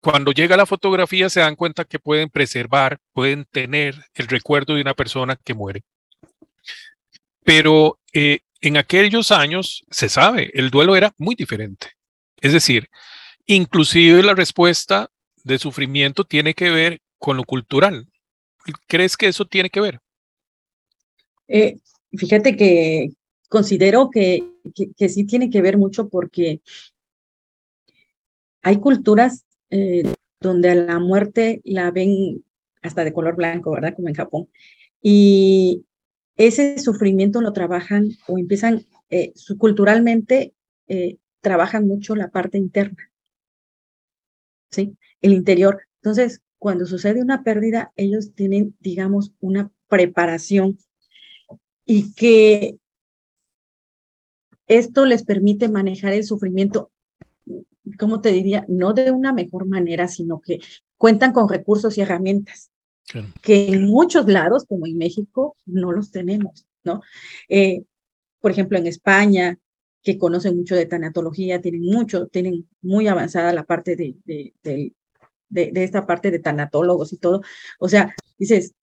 cuando 0.01 0.33
llega 0.33 0.57
la 0.57 0.67
fotografía 0.67 1.29
se 1.31 1.41
dan 1.41 1.57
cuenta 1.57 1.85
que 1.85 1.99
pueden 1.99 2.29
preservar, 2.31 2.99
pueden 3.13 3.47
tener 3.51 3.95
el 4.15 4.29
recuerdo 4.29 4.75
de 4.75 4.83
una 4.83 4.95
persona 4.95 5.37
que 5.37 5.55
muere. 5.55 5.83
Pero 7.45 7.99
en 8.61 8.77
aquellos 8.77 9.33
años, 9.33 9.85
se 9.91 10.09
sabe, 10.09 10.51
el 10.55 10.71
duelo 10.71 10.97
era 10.97 11.13
muy 11.19 11.35
diferente. 11.35 11.89
Es 12.41 12.53
decir, 12.53 12.89
inclusive 13.47 14.23
la 14.23 14.35
respuesta 14.35 15.11
de 15.45 15.59
sufrimiento 15.59 16.25
tiene 16.25 16.55
que 16.55 16.71
ver 16.71 17.01
con 17.19 17.37
lo 17.37 17.45
cultural. 17.45 18.09
¿Crees 18.87 19.17
que 19.17 19.29
eso 19.29 19.45
tiene 19.45 19.71
que 19.71 19.81
ver? 19.81 20.01
Eh, 21.49 21.77
fíjate 22.13 22.57
que 22.57 23.11
considero 23.49 24.11
que, 24.11 24.45
que, 24.97 25.09
sí 25.09 25.25
tiene 25.25 25.51
que 25.51 25.63
ver 25.63 25.79
mucho 25.79 26.09
porque 26.09 26.61
hay 28.63 28.79
culturas 28.79 29.45
eh, 29.71 30.03
donde 30.41 30.71
a 30.71 30.75
la 30.75 30.99
muerte 30.99 31.61
la 31.65 31.91
ven 31.93 32.45
hasta 32.83 33.05
de 33.05 33.13
color 33.13 33.37
blanco, 33.37 33.71
¿verdad? 33.71 33.95
Como 33.95 34.09
en 34.09 34.15
Japón. 34.15 34.49
Y 35.01 35.85
ese 36.37 36.79
sufrimiento 36.79 37.41
lo 37.41 37.53
trabajan 37.53 38.11
o 38.29 38.39
empiezan, 38.39 38.87
eh, 39.11 39.33
culturalmente, 39.59 40.55
eh, 40.89 41.17
trabajan 41.41 41.87
mucho 41.87 42.15
la 42.15 42.31
parte 42.31 42.59
interna, 42.59 43.11
¿sí? 44.71 44.97
El 45.23 45.33
interior. 45.33 45.83
Entonces, 46.03 46.43
cuando 46.59 46.87
sucede 46.87 47.23
una 47.23 47.43
pérdida, 47.43 47.93
ellos 47.97 48.35
tienen, 48.35 48.77
digamos, 48.81 49.33
una 49.41 49.71
preparación 49.89 50.79
y 51.85 52.13
que 52.15 52.79
esto 54.67 55.07
les 55.07 55.25
permite 55.25 55.69
manejar 55.69 56.13
el 56.13 56.25
sufrimiento, 56.25 56.91
¿cómo 57.99 58.21
te 58.21 58.33
diría? 58.33 58.65
No 58.69 58.93
de 58.93 59.13
una 59.13 59.33
mejor 59.33 59.67
manera, 59.67 60.09
sino 60.09 60.41
que 60.41 60.59
cuentan 60.97 61.33
con 61.33 61.49
recursos 61.49 61.97
y 61.97 62.01
herramientas 62.01 62.73
que 63.43 63.69
en 63.69 63.87
muchos 63.87 64.27
lados, 64.27 64.65
como 64.65 64.87
en 64.87 64.99
México, 64.99 65.57
no 65.65 65.93
los 65.93 66.11
tenemos, 66.11 66.67
¿no? 66.85 67.03
Eh, 67.49 67.85
por 68.41 68.51
ejemplo, 68.51 68.79
en 68.79 68.87
España, 68.87 69.59
que 70.03 70.19
conocen 70.19 70.57
mucho 70.57 70.77
de 70.77 70.87
tanatología, 70.87 71.61
tienen 71.61 71.83
mucho, 71.83 72.29
tienen 72.29 72.69
muy 72.81 73.09
avanzada 73.09 73.53
la 73.53 73.65
parte 73.65 73.97
de, 73.97 74.15
de, 74.25 74.53
de, 74.63 74.93
de, 75.49 75.85
esta 75.85 76.07
parte 76.07 76.31
de 76.31 76.39
tanatólogos 76.39 77.13
y 77.13 77.19
todo. 77.19 77.43
O 77.81 77.89
sea, 77.89 78.15
dices, 78.39 78.75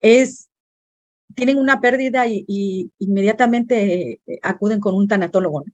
es, 0.00 0.48
tienen 1.34 1.58
una 1.58 1.80
pérdida 1.80 2.26
y, 2.26 2.90
inmediatamente 2.98 4.20
eh, 4.26 4.40
acuden 4.42 4.80
con 4.80 4.94
un 4.94 5.08
tanatólogo, 5.08 5.64
¿no? 5.64 5.72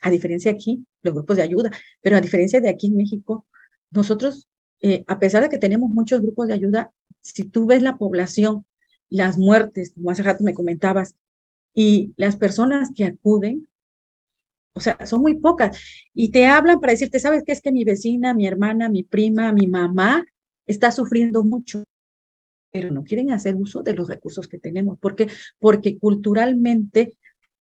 A 0.00 0.10
diferencia 0.10 0.52
aquí, 0.52 0.84
los 1.02 1.14
grupos 1.14 1.36
de 1.36 1.42
ayuda, 1.42 1.70
pero 2.00 2.16
a 2.16 2.20
diferencia 2.20 2.60
de 2.60 2.68
aquí 2.68 2.88
en 2.88 2.96
México, 2.96 3.46
nosotros, 3.90 4.48
eh, 4.80 5.04
a 5.08 5.18
pesar 5.18 5.42
de 5.42 5.48
que 5.48 5.58
tenemos 5.58 5.90
muchos 5.90 6.20
grupos 6.20 6.48
de 6.48 6.54
ayuda, 6.54 6.92
si 7.34 7.44
tú 7.44 7.66
ves 7.66 7.82
la 7.82 7.96
población, 7.96 8.64
las 9.08 9.38
muertes, 9.38 9.92
como 9.94 10.10
hace 10.10 10.22
rato 10.22 10.44
me 10.44 10.54
comentabas, 10.54 11.16
y 11.74 12.12
las 12.16 12.36
personas 12.36 12.90
que 12.94 13.04
acuden, 13.04 13.68
o 14.74 14.80
sea, 14.80 15.06
son 15.06 15.22
muy 15.22 15.34
pocas. 15.34 15.78
Y 16.14 16.30
te 16.30 16.46
hablan 16.46 16.80
para 16.80 16.92
decirte, 16.92 17.20
¿sabes 17.20 17.42
qué? 17.44 17.52
Es 17.52 17.60
que 17.60 17.72
mi 17.72 17.84
vecina, 17.84 18.34
mi 18.34 18.46
hermana, 18.46 18.88
mi 18.88 19.02
prima, 19.02 19.52
mi 19.52 19.66
mamá 19.66 20.24
está 20.66 20.92
sufriendo 20.92 21.42
mucho, 21.44 21.84
pero 22.70 22.90
no 22.90 23.04
quieren 23.04 23.30
hacer 23.32 23.56
uso 23.56 23.82
de 23.82 23.94
los 23.94 24.08
recursos 24.08 24.48
que 24.48 24.58
tenemos. 24.58 24.98
¿Por 24.98 25.16
qué? 25.16 25.28
Porque 25.58 25.98
culturalmente, 25.98 27.16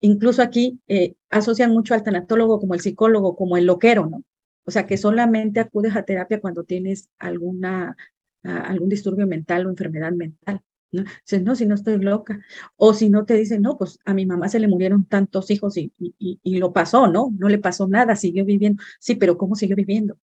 incluso 0.02 0.42
aquí, 0.42 0.80
eh, 0.88 1.16
asocian 1.30 1.72
mucho 1.72 1.94
al 1.94 2.04
tanatólogo 2.04 2.60
como 2.60 2.74
el 2.74 2.82
psicólogo, 2.82 3.36
como 3.36 3.58
el 3.58 3.66
loquero, 3.66 4.08
¿no? 4.08 4.24
O 4.66 4.72
sea, 4.72 4.86
que 4.86 4.98
solamente 4.98 5.60
acudes 5.60 5.96
a 5.96 6.04
terapia 6.04 6.42
cuando 6.42 6.64
tienes 6.64 7.10
alguna 7.18 7.98
algún 8.44 8.90
disturbio 8.90 9.28
mental 9.28 9.66
o 9.66 9.70
enfermedad 9.70 10.12
mental. 10.12 10.62
¿no? 10.92 11.04
Dices, 11.26 11.44
no, 11.44 11.56
si 11.56 11.66
no 11.66 11.76
estoy 11.76 11.98
loca. 12.00 12.40
O 12.76 12.94
si 12.94 13.10
no 13.10 13.26
te 13.26 13.36
dicen, 13.36 13.62
no, 13.62 13.78
pues 13.78 14.00
a 14.06 14.14
mi 14.14 14.26
mamá 14.26 14.50
se 14.50 14.60
le 14.60 14.68
murieron 14.68 15.06
tantos 15.06 15.52
hijos 15.52 15.78
y, 15.78 15.94
y, 16.00 16.40
y, 16.42 16.58
lo 16.58 16.74
pasó, 16.74 17.08
¿no? 17.08 17.34
No 17.38 17.50
le 17.50 17.60
pasó 17.60 17.88
nada, 17.88 18.16
siguió 18.16 18.46
viviendo. 18.46 18.82
Sí, 19.00 19.16
pero 19.16 19.38
¿cómo 19.38 19.56
siguió 19.56 19.76
viviendo? 19.76 20.18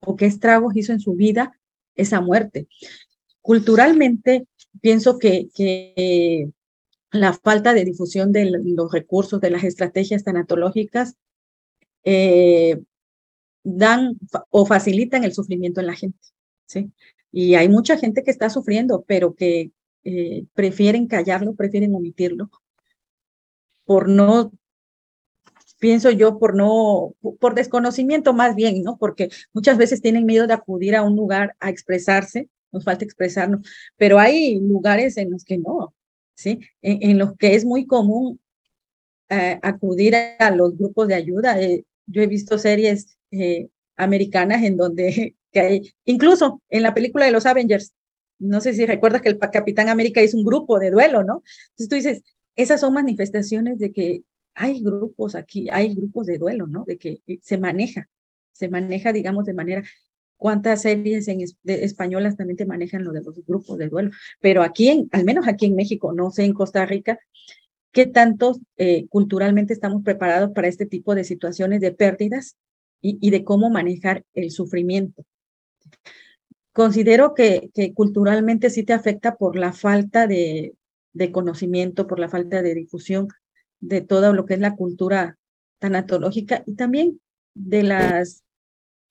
¿O 0.00 0.16
qué 0.16 0.26
estragos 0.26 0.76
hizo 0.76 0.92
en 0.92 1.00
su 1.00 1.14
vida 1.14 1.58
esa 1.94 2.20
muerte? 2.20 2.68
Culturalmente, 3.42 4.46
pienso 4.80 5.18
que, 5.18 5.48
que 5.54 6.50
la 7.10 7.32
falta 7.32 7.74
de 7.74 7.84
difusión 7.84 8.32
de 8.32 8.50
los 8.50 8.92
recursos, 8.92 9.40
de 9.40 9.50
las 9.50 9.64
estrategias 9.64 10.24
tanatológicas, 10.24 11.16
eh, 12.04 12.80
dan 13.64 14.18
o 14.50 14.66
facilitan 14.66 15.24
el 15.24 15.32
sufrimiento 15.32 15.80
en 15.80 15.86
la 15.86 15.94
gente. 15.94 16.18
¿sí? 16.66 16.92
Y 17.30 17.54
hay 17.54 17.68
mucha 17.68 17.96
gente 17.98 18.22
que 18.22 18.30
está 18.30 18.50
sufriendo, 18.50 19.04
pero 19.06 19.34
que 19.34 19.72
eh, 20.04 20.44
prefieren 20.54 21.06
callarlo, 21.06 21.54
prefieren 21.54 21.94
omitirlo, 21.94 22.50
por 23.84 24.08
no, 24.08 24.52
pienso 25.78 26.10
yo, 26.10 26.38
por 26.38 26.54
no, 26.54 27.14
por 27.40 27.54
desconocimiento 27.54 28.32
más 28.32 28.54
bien, 28.54 28.82
¿no? 28.82 28.96
Porque 28.98 29.28
muchas 29.52 29.76
veces 29.76 30.00
tienen 30.00 30.26
miedo 30.26 30.46
de 30.46 30.54
acudir 30.54 30.96
a 30.96 31.02
un 31.02 31.16
lugar 31.16 31.56
a 31.60 31.70
expresarse, 31.70 32.48
nos 32.72 32.84
falta 32.84 33.04
expresarnos, 33.04 33.68
pero 33.96 34.18
hay 34.18 34.58
lugares 34.60 35.16
en 35.16 35.30
los 35.30 35.44
que 35.44 35.58
no, 35.58 35.94
¿sí? 36.34 36.60
En, 36.82 37.18
los 37.18 37.36
que 37.36 37.54
es 37.54 37.64
muy 37.64 37.86
común 37.86 38.40
eh, 39.28 39.58
acudir 39.62 40.14
a, 40.38 40.50
los 40.50 40.76
grupos 40.76 41.08
de 41.08 41.14
ayuda. 41.14 41.60
Eh, 41.60 41.84
yo 42.06 42.22
he 42.22 42.26
visto 42.26 42.58
series 42.58 43.18
americanas 43.96 44.62
en 44.62 44.76
donde 44.76 45.36
que 45.52 45.60
hay, 45.60 45.94
incluso 46.04 46.62
en 46.68 46.82
la 46.82 46.94
película 46.94 47.24
de 47.24 47.32
los 47.32 47.46
Avengers, 47.46 47.92
no 48.38 48.60
sé 48.60 48.72
si 48.72 48.86
recuerdas 48.86 49.22
que 49.22 49.30
el 49.30 49.38
Capitán 49.38 49.88
América 49.88 50.22
hizo 50.22 50.36
un 50.36 50.44
grupo 50.44 50.78
de 50.78 50.90
duelo, 50.90 51.24
¿no? 51.24 51.42
Entonces 51.70 51.88
tú 51.88 51.94
dices, 51.96 52.22
esas 52.56 52.80
son 52.80 52.94
manifestaciones 52.94 53.78
de 53.78 53.92
que 53.92 54.22
hay 54.54 54.80
grupos 54.82 55.34
aquí, 55.34 55.68
hay 55.70 55.94
grupos 55.94 56.26
de 56.26 56.38
duelo, 56.38 56.66
¿no? 56.66 56.84
De 56.84 56.98
que 56.98 57.20
eh, 57.26 57.38
se 57.42 57.58
maneja, 57.58 58.08
se 58.52 58.68
maneja, 58.68 59.12
digamos, 59.12 59.44
de 59.44 59.54
manera, 59.54 59.82
cuántas 60.36 60.82
series 60.82 61.28
en 61.28 61.40
españolas 61.64 62.36
también 62.36 62.56
te 62.56 62.66
manejan 62.66 63.04
lo 63.04 63.12
de 63.12 63.22
los 63.22 63.44
grupos 63.46 63.78
de 63.78 63.88
duelo, 63.88 64.10
pero 64.40 64.62
aquí, 64.62 65.08
al 65.10 65.24
menos 65.24 65.48
aquí 65.48 65.66
en 65.66 65.74
México, 65.74 66.12
no 66.12 66.30
sé, 66.30 66.44
en 66.44 66.54
Costa 66.54 66.86
Rica, 66.86 67.18
¿qué 67.92 68.06
tanto 68.06 68.56
eh, 68.76 69.06
culturalmente 69.08 69.72
estamos 69.72 70.02
preparados 70.04 70.52
para 70.52 70.68
este 70.68 70.86
tipo 70.86 71.14
de 71.14 71.24
situaciones 71.24 71.80
de 71.80 71.92
pérdidas 71.92 72.56
y, 73.00 73.18
y 73.20 73.30
de 73.30 73.44
cómo 73.44 73.68
manejar 73.70 74.24
el 74.34 74.50
sufrimiento? 74.50 75.24
Considero 76.72 77.34
que, 77.34 77.70
culturalmente 77.94 78.70
sí 78.70 78.84
te 78.84 78.92
afecta 78.92 79.36
por 79.36 79.56
la 79.56 79.72
falta 79.72 80.26
de, 80.26 80.74
de 81.12 81.32
conocimiento, 81.32 82.06
por 82.06 82.20
la 82.20 82.28
falta 82.28 82.62
de 82.62 82.74
difusión 82.74 83.28
de 83.80 84.00
todo 84.00 84.32
lo 84.32 84.46
que 84.46 84.54
es 84.54 84.60
la 84.60 84.76
cultura 84.76 85.38
tanatológica 85.78 86.62
y 86.66 86.74
también 86.74 87.20
de 87.54 87.82
las 87.82 88.44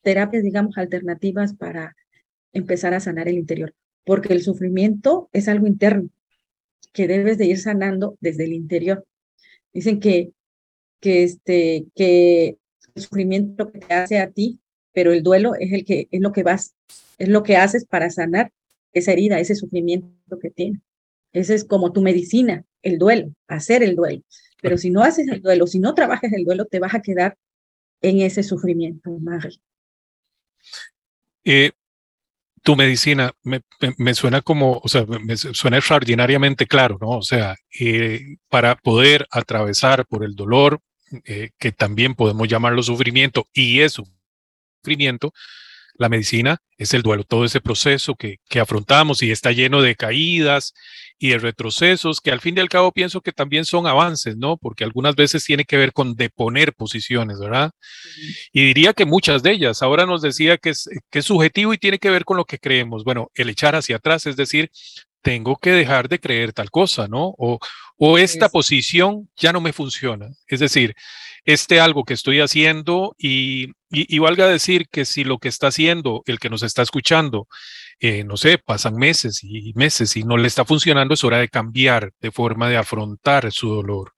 terapias, 0.01 0.43
digamos, 0.43 0.77
alternativas 0.77 1.53
para 1.53 1.96
empezar 2.53 2.93
a 2.93 3.00
sanar 3.00 3.27
el 3.27 3.38
interior, 3.38 3.74
porque 4.05 4.34
el 4.34 4.41
sufrimiento 4.41 5.29
es 5.34 5.48
algo 5.48 5.67
interno 5.67 6.10
que 6.93 7.07
debes 7.07 7.38
de 7.38 7.46
ir 7.46 7.60
sanando 7.60 8.17
desde 8.22 8.46
el 8.46 8.53
interior. 8.53 9.05
Dicen 9.74 10.00
que, 10.00 10.31
que, 11.00 11.24
este, 11.24 11.86
que 11.96 12.57
el 12.96 13.01
sufrimiento 13.01 13.72
que 13.72 13.79
te 13.79 13.93
hace 13.93 14.19
a 14.19 14.31
ti 14.31 14.60
pero 14.97 15.13
el 15.13 15.21
duelo 15.21 15.53
es 15.53 15.71
el 15.73 15.85
que 15.85 16.07
es 16.09 16.21
lo 16.21 16.31
que 16.31 16.41
vas, 16.41 16.73
es 17.19 17.29
lo 17.29 17.43
que 17.43 17.55
haces 17.55 17.85
para 17.85 18.09
sanar 18.09 18.51
esa 18.93 19.11
herida, 19.11 19.39
ese 19.39 19.53
sufrimiento 19.53 20.39
que 20.41 20.49
tiene. 20.49 20.81
Ese 21.33 21.53
es 21.53 21.65
como 21.65 21.93
tu 21.93 22.01
medicina, 22.01 22.65
el 22.81 22.97
duelo, 22.97 23.31
hacer 23.47 23.83
el 23.83 23.95
duelo. 23.95 24.23
Pero 24.59 24.75
si 24.79 24.89
no 24.89 25.03
haces 25.03 25.27
el 25.27 25.43
duelo, 25.43 25.67
si 25.67 25.77
no 25.77 25.93
trabajas 25.93 26.33
el 26.33 26.45
duelo, 26.45 26.65
te 26.65 26.79
vas 26.79 26.95
a 26.95 27.03
quedar 27.03 27.37
en 28.01 28.21
ese 28.21 28.41
sufrimiento, 28.41 29.11
Mari. 29.19 29.61
Eh, 31.45 31.73
tu 32.63 32.75
medicina 32.75 33.31
me, 33.43 33.61
me, 33.99 34.15
suena 34.15 34.41
como, 34.41 34.81
o 34.83 34.87
sea, 34.87 35.05
me 35.05 35.37
suena 35.37 35.77
extraordinariamente 35.77 36.65
claro, 36.65 36.97
¿no? 36.99 37.09
O 37.09 37.21
sea, 37.21 37.55
eh, 37.79 38.37
para 38.49 38.73
poder 38.73 39.27
atravesar 39.29 40.07
por 40.07 40.23
el 40.23 40.33
dolor, 40.33 40.81
eh, 41.25 41.51
que 41.59 41.71
también 41.71 42.15
podemos 42.15 42.47
llamarlo 42.47 42.81
sufrimiento, 42.81 43.45
y 43.53 43.81
eso 44.86 45.34
la 45.98 46.10
medicina, 46.10 46.57
es 46.77 46.93
el 46.93 47.01
duelo, 47.01 47.24
todo 47.24 47.43
ese 47.43 47.60
proceso 47.60 48.15
que, 48.15 48.38
que 48.48 48.60
afrontamos 48.60 49.24
y 49.24 49.31
está 49.31 49.51
lleno 49.51 49.81
de 49.81 49.96
caídas 49.96 50.74
y 51.17 51.29
de 51.29 51.39
retrocesos, 51.39 52.22
que 52.22 52.31
al 52.31 52.39
fin 52.39 52.55
y 52.55 52.60
al 52.60 52.69
cabo 52.69 52.91
pienso 52.91 53.22
que 53.22 53.31
también 53.31 53.65
son 53.65 53.88
avances, 53.88 54.38
¿no? 54.38 54.57
Porque 54.57 54.84
algunas 54.84 55.15
veces 55.15 55.43
tiene 55.43 55.65
que 55.65 55.77
ver 55.77 55.91
con 55.91 56.15
deponer 56.15 56.74
posiciones, 56.74 57.39
¿verdad? 57.39 57.72
Y 58.53 58.65
diría 58.65 58.93
que 58.93 59.05
muchas 59.05 59.41
de 59.41 59.51
ellas, 59.51 59.81
ahora 59.81 60.05
nos 60.05 60.22
decía 60.22 60.57
que 60.57 60.69
es, 60.69 60.88
que 61.10 61.19
es 61.19 61.25
subjetivo 61.25 61.74
y 61.74 61.79
tiene 61.79 61.98
que 61.98 62.12
ver 62.12 62.25
con 62.25 62.38
lo 62.38 62.46
que 62.46 62.60
creemos. 62.60 63.03
Bueno, 63.03 63.31
el 63.34 63.50
echar 63.50 63.75
hacia 63.75 63.96
atrás, 63.96 64.27
es 64.27 64.36
decir, 64.36 64.69
tengo 65.24 65.57
que 65.57 65.72
dejar 65.72 66.07
de 66.10 66.19
creer 66.19 66.53
tal 66.53 66.69
cosa, 66.69 67.07
¿no? 67.07 67.34
O, 67.39 67.57
o 67.98 68.17
esta 68.19 68.50
posición 68.50 69.29
ya 69.36 69.51
no 69.51 69.62
me 69.62 69.74
funciona. 69.74 70.27
Es 70.48 70.60
decir, 70.60 70.93
este 71.43 71.79
algo 71.79 72.03
que 72.03 72.13
estoy 72.13 72.39
haciendo 72.39 73.15
y, 73.17 73.72
y, 73.89 74.20
valga 74.20 74.48
decir 74.48 74.88
que 74.89 75.06
si 75.06 75.24
lo 75.24 75.38
que 75.39 75.48
está 75.50 75.67
haciendo 75.67 76.24
el 76.25 76.39
que 76.39 76.50
nos 76.50 76.63
está 76.63 76.82
escuchando, 76.82 77.48
eh, 78.00 78.24
no 78.24 78.38
sé, 78.38 78.58
pasan 78.58 78.96
meses 78.96 79.44
y 79.44 79.74
meses 79.75 80.15
y 80.17 80.24
no 80.24 80.38
le 80.38 80.48
está 80.48 80.65
funcionando, 80.65 81.13
es 81.13 81.24
hora 81.24 81.39
de 81.39 81.50
cambiar 81.50 82.13
de 82.20 82.32
forma 82.32 82.70
de 82.70 82.77
afrontar 82.77 83.51
su 83.51 83.70
dolor. 83.70 84.13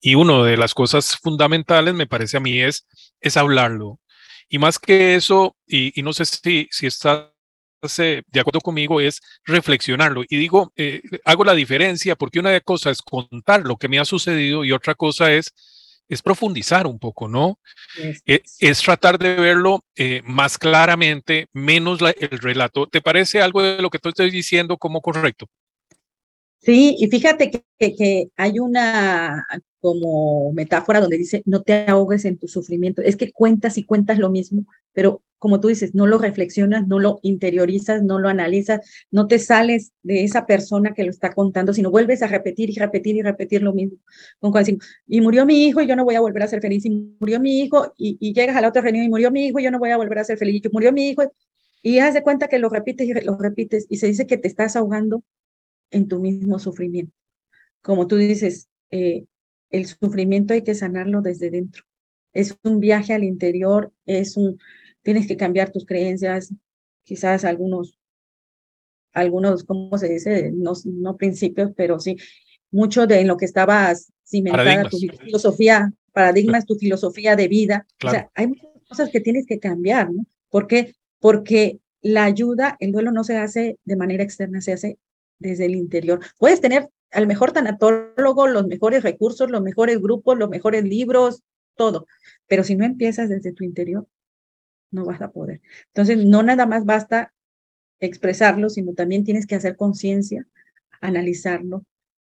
Y 0.00 0.14
una 0.14 0.42
de 0.44 0.56
las 0.56 0.74
cosas 0.74 1.16
fundamentales, 1.16 1.94
me 1.94 2.06
parece 2.06 2.36
a 2.38 2.40
mí, 2.40 2.60
es, 2.60 2.86
es 3.20 3.36
hablarlo. 3.36 4.00
Y 4.48 4.58
más 4.58 4.78
que 4.78 5.16
eso, 5.16 5.56
y, 5.66 5.98
y 5.98 6.02
no 6.02 6.12
sé 6.12 6.24
si, 6.26 6.68
si 6.70 6.86
está 6.86 7.32
de 7.98 8.40
acuerdo 8.40 8.60
conmigo 8.60 9.00
es 9.00 9.20
reflexionarlo. 9.44 10.22
Y 10.28 10.36
digo, 10.36 10.72
eh, 10.76 11.02
hago 11.24 11.44
la 11.44 11.54
diferencia 11.54 12.16
porque 12.16 12.38
una 12.38 12.58
cosa 12.60 12.90
es 12.90 13.02
contar 13.02 13.64
lo 13.64 13.76
que 13.76 13.88
me 13.88 13.98
ha 13.98 14.04
sucedido 14.04 14.64
y 14.64 14.72
otra 14.72 14.94
cosa 14.94 15.32
es, 15.32 15.54
es 16.08 16.22
profundizar 16.22 16.86
un 16.86 16.98
poco, 16.98 17.28
¿no? 17.28 17.58
Eh, 18.26 18.42
es, 18.60 18.80
tratar 18.80 19.18
de 19.18 19.34
verlo 19.36 19.84
eh, 19.96 20.22
más 20.24 20.58
claramente, 20.58 21.48
menos 21.52 22.00
el 22.00 22.38
relato. 22.38 22.86
¿Te 22.86 23.00
parece 23.00 23.42
algo 23.42 23.62
de 23.62 23.82
lo 23.82 23.90
que 23.90 23.98
tú 23.98 24.08
estoy 24.08 24.30
diciendo 24.30 24.76
como 24.76 25.00
correcto? 25.00 25.46
Sí, 26.66 26.96
y 26.98 27.06
fíjate 27.06 27.52
que, 27.52 27.94
que, 27.94 28.28
hay 28.36 28.58
una 28.58 29.46
como 29.78 30.52
metáfora 30.52 31.00
donde 31.00 31.16
dice, 31.16 31.42
no 31.46 31.62
te 31.62 31.86
ahogues 31.86 32.24
en 32.24 32.38
tu 32.38 32.48
sufrimiento. 32.48 33.02
Es 33.02 33.14
que 33.14 33.30
cuentas 33.30 33.78
y 33.78 33.84
cuentas 33.84 34.18
lo 34.18 34.30
mismo, 34.30 34.66
pero 34.92 35.22
como 35.38 35.60
tú 35.60 35.68
dices, 35.68 35.94
no 35.94 36.08
lo 36.08 36.18
reflexionas, 36.18 36.88
no 36.88 36.98
lo 36.98 37.20
interiorizas, 37.22 38.02
no 38.02 38.18
lo 38.18 38.28
analizas, 38.28 38.80
no 39.12 39.28
te 39.28 39.38
sales 39.38 39.92
de 40.02 40.24
esa 40.24 40.44
persona 40.44 40.92
que 40.92 41.04
lo 41.04 41.10
está 41.10 41.32
contando, 41.32 41.72
sino 41.72 41.92
vuelves 41.92 42.22
a 42.22 42.26
repetir 42.26 42.70
y 42.70 42.74
repetir 42.74 43.14
y 43.14 43.22
repetir 43.22 43.62
lo 43.62 43.72
mismo. 43.72 43.98
Con 44.40 44.52
y 45.06 45.20
murió 45.20 45.46
mi 45.46 45.66
hijo 45.66 45.80
y 45.82 45.86
yo 45.86 45.94
no 45.94 46.04
voy 46.04 46.16
a 46.16 46.20
volver 46.20 46.42
a 46.42 46.48
ser 46.48 46.60
feliz, 46.60 46.84
y 46.84 46.90
murió 47.20 47.38
mi 47.38 47.60
hijo, 47.60 47.92
y, 47.96 48.32
llegas 48.34 48.56
a 48.56 48.60
la 48.60 48.68
otra 48.70 48.82
reunión 48.82 49.04
y 49.04 49.08
murió 49.08 49.30
mi 49.30 49.46
hijo 49.46 49.60
y 49.60 49.62
yo 49.64 49.70
no 49.70 49.78
voy 49.78 49.90
a 49.90 49.96
volver 49.98 50.18
a 50.18 50.24
ser 50.24 50.36
feliz, 50.36 50.64
y 50.64 50.68
murió 50.70 50.92
mi 50.92 51.10
hijo, 51.10 51.22
y 51.80 52.00
haz 52.00 52.14
de 52.14 52.22
cuenta 52.24 52.48
que 52.48 52.58
lo 52.58 52.70
repites 52.70 53.06
y 53.08 53.14
lo 53.24 53.38
repites, 53.38 53.86
y 53.88 53.98
se 53.98 54.08
dice 54.08 54.26
que 54.26 54.36
te 54.36 54.48
estás 54.48 54.74
ahogando 54.74 55.22
en 55.90 56.08
tu 56.08 56.20
mismo 56.20 56.58
sufrimiento. 56.58 57.12
Como 57.82 58.06
tú 58.06 58.16
dices, 58.16 58.68
eh, 58.90 59.26
el 59.70 59.86
sufrimiento 59.86 60.54
hay 60.54 60.62
que 60.62 60.74
sanarlo 60.74 61.22
desde 61.22 61.50
dentro. 61.50 61.84
Es 62.32 62.56
un 62.62 62.80
viaje 62.80 63.14
al 63.14 63.24
interior, 63.24 63.92
es 64.04 64.36
un, 64.36 64.58
tienes 65.02 65.26
que 65.26 65.36
cambiar 65.36 65.70
tus 65.70 65.86
creencias, 65.86 66.52
quizás 67.04 67.44
algunos, 67.44 67.98
algunos, 69.12 69.64
¿cómo 69.64 69.96
se 69.98 70.08
dice? 70.08 70.52
No, 70.52 70.72
no 70.84 71.16
principios, 71.16 71.70
pero 71.76 71.98
sí, 71.98 72.16
mucho 72.70 73.06
de 73.06 73.24
lo 73.24 73.36
que 73.36 73.44
estabas 73.46 74.12
cimentada, 74.26 74.88
tu 74.88 74.98
filosofía, 74.98 75.92
paradigmas, 76.12 76.66
tu 76.66 76.74
filosofía 76.74 77.36
de 77.36 77.48
vida. 77.48 77.86
O 78.04 78.10
sea, 78.10 78.30
hay 78.34 78.48
muchas 78.48 78.66
cosas 78.88 79.10
que 79.10 79.20
tienes 79.20 79.46
que 79.46 79.58
cambiar, 79.58 80.12
¿no? 80.12 80.26
¿Por 80.50 80.66
qué? 80.66 80.94
Porque 81.20 81.78
la 82.02 82.24
ayuda, 82.24 82.76
el 82.80 82.92
duelo 82.92 83.12
no 83.12 83.24
se 83.24 83.36
hace 83.36 83.78
de 83.84 83.96
manera 83.96 84.22
externa, 84.22 84.60
se 84.60 84.72
hace 84.72 84.98
desde 85.38 85.66
el 85.66 85.74
interior. 85.74 86.20
Puedes 86.38 86.60
tener 86.60 86.88
al 87.10 87.26
mejor 87.26 87.52
tanatólogo, 87.52 88.46
los 88.46 88.66
mejores 88.66 89.02
recursos, 89.02 89.50
los 89.50 89.62
mejores 89.62 90.00
grupos, 90.00 90.38
los 90.38 90.48
mejores 90.48 90.84
libros, 90.84 91.42
todo. 91.76 92.06
Pero 92.46 92.64
si 92.64 92.74
no 92.74 92.84
empiezas 92.84 93.28
desde 93.28 93.52
tu 93.52 93.64
interior, 93.64 94.06
no 94.90 95.04
vas 95.04 95.20
a 95.20 95.30
poder. 95.30 95.60
Entonces, 95.88 96.24
no 96.24 96.42
nada 96.42 96.66
más 96.66 96.84
basta 96.84 97.32
expresarlo, 98.00 98.68
sino 98.68 98.92
también 98.92 99.24
tienes 99.24 99.46
que 99.46 99.54
hacer 99.54 99.76
conciencia, 99.76 100.46
analizarlo, 101.00 101.84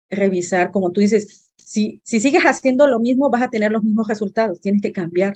revisar, 0.10 0.72
como 0.72 0.92
tú 0.92 1.02
dices, 1.02 1.52
si, 1.58 2.02
si 2.04 2.20
sigues 2.20 2.44
haciendo 2.44 2.88
lo 2.88 3.00
mismo, 3.00 3.30
vas 3.30 3.44
a 3.44 3.50
tener 3.50 3.72
los 3.72 3.84
mismos 3.84 4.08
resultados, 4.08 4.60
tienes 4.60 4.82
que 4.82 4.92
cambiar 4.92 5.36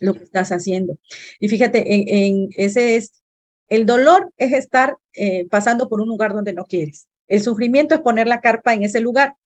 lo 0.00 0.14
que 0.14 0.24
estás 0.24 0.50
haciendo. 0.50 0.98
Y 1.38 1.48
fíjate, 1.48 2.26
en, 2.26 2.48
ese 2.56 2.96
es, 2.96 3.22
el 3.68 3.86
dolor 3.86 4.32
es 4.36 4.52
estar 4.52 4.96
eh, 5.12 5.46
pasando 5.48 5.88
por 5.88 6.00
un 6.00 6.08
lugar 6.08 6.32
donde 6.32 6.52
no 6.52 6.64
quieres. 6.64 7.06
El 7.28 7.42
sufrimiento 7.42 7.94
es 7.94 8.00
poner 8.00 8.26
la 8.26 8.40
carpa 8.40 8.74
en 8.74 8.82
ese 8.82 9.00
lugar, 9.00 9.36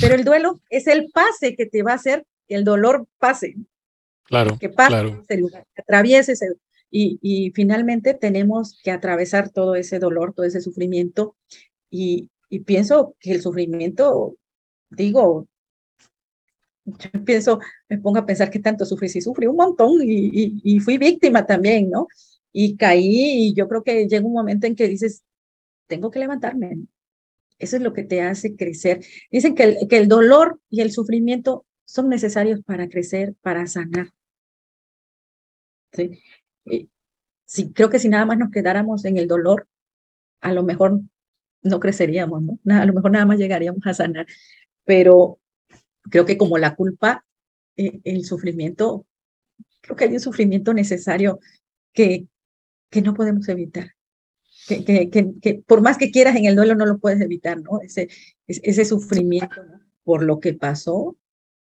pero 0.00 0.14
el 0.14 0.24
duelo 0.24 0.60
es 0.70 0.86
el 0.86 1.10
pase 1.12 1.54
que 1.54 1.66
te 1.66 1.82
va 1.82 1.92
a 1.92 1.96
hacer 1.96 2.24
que 2.48 2.54
el 2.54 2.64
dolor 2.64 3.06
pase. 3.18 3.56
Claro. 4.24 4.56
Que 4.58 4.68
pase 4.68 5.18
ese 5.24 5.36
lugar, 5.36 5.66
que 5.74 5.82
atraviese 5.82 6.32
ese 6.32 6.46
y, 6.94 7.18
y 7.22 7.50
finalmente 7.52 8.12
tenemos 8.12 8.78
que 8.84 8.90
atravesar 8.90 9.48
todo 9.48 9.74
ese 9.74 9.98
dolor, 9.98 10.34
todo 10.34 10.44
ese 10.44 10.60
sufrimiento. 10.60 11.34
Y, 11.90 12.28
y 12.50 12.60
pienso 12.60 13.16
que 13.18 13.32
el 13.32 13.40
sufrimiento, 13.40 14.36
digo, 14.90 15.48
yo 16.84 17.24
pienso, 17.24 17.60
me 17.88 17.98
pongo 17.98 18.18
a 18.18 18.26
pensar 18.26 18.50
que 18.50 18.58
tanto 18.58 18.84
sufrí, 18.84 19.08
sí 19.08 19.22
sufrí 19.22 19.46
un 19.46 19.56
montón 19.56 20.02
y, 20.02 20.26
y, 20.26 20.60
y, 20.62 20.80
fui 20.80 20.98
víctima 20.98 21.46
también, 21.46 21.90
¿no? 21.90 22.08
Y 22.52 22.76
caí 22.76 23.46
y 23.48 23.54
yo 23.54 23.68
creo 23.68 23.82
que 23.82 24.06
llega 24.06 24.26
un 24.26 24.34
momento 24.34 24.66
en 24.66 24.76
que 24.76 24.86
dices, 24.86 25.22
tengo 25.86 26.10
que 26.10 26.18
levantarme, 26.18 26.76
eso 27.58 27.76
es 27.76 27.82
lo 27.82 27.92
que 27.92 28.04
te 28.04 28.22
hace 28.22 28.56
crecer. 28.56 29.04
Dicen 29.30 29.54
que 29.54 29.78
el, 29.90 30.08
dolor 30.08 30.60
y 30.68 30.80
el 30.80 30.92
sufrimiento 30.92 31.64
son 31.84 32.08
necesarios 32.08 32.60
para 32.64 32.88
crecer, 32.88 33.34
para 33.40 33.66
sanar. 33.66 34.08
¿Sí? 35.92 36.22
sí, 37.44 37.72
creo 37.72 37.90
que 37.90 37.98
si 37.98 38.08
nada 38.08 38.24
más 38.24 38.38
nos 38.38 38.50
quedáramos 38.50 39.04
en 39.04 39.18
el 39.18 39.28
dolor, 39.28 39.68
a 40.40 40.52
lo 40.52 40.62
mejor 40.62 41.00
no 41.62 41.80
creceríamos, 41.80 42.42
¿no? 42.42 42.58
A 42.74 42.86
lo 42.86 42.94
mejor 42.94 43.10
nada 43.12 43.26
más 43.26 43.38
llegaríamos 43.38 43.86
a 43.86 43.94
sanar. 43.94 44.26
Pero 44.84 45.38
creo 46.10 46.24
que 46.24 46.38
como 46.38 46.58
la 46.58 46.74
culpa, 46.74 47.24
eh, 47.76 48.00
el 48.04 48.24
sufrimiento, 48.24 49.06
creo 49.82 49.96
que 49.96 50.04
hay 50.04 50.14
un 50.14 50.20
sufrimiento 50.20 50.74
necesario 50.74 51.40
que, 51.92 52.26
que 52.90 53.02
no 53.02 53.14
podemos 53.14 53.48
evitar 53.48 53.94
que, 54.84 55.10
que, 55.10 55.32
que, 55.40 55.54
por 55.66 55.80
más 55.82 55.98
que 55.98 56.10
quieras 56.10 56.36
en 56.36 56.46
el 56.46 56.56
duelo 56.56 56.74
no 56.74 56.86
lo 56.86 56.98
puedes 56.98 57.20
evitar, 57.20 57.60
¿no? 57.60 57.80
Ese, 57.82 58.08
ese 58.46 58.84
sufrimiento 58.84 59.56
por 60.04 60.22
lo 60.22 60.40
que 60.40 60.54
pasó 60.54 61.16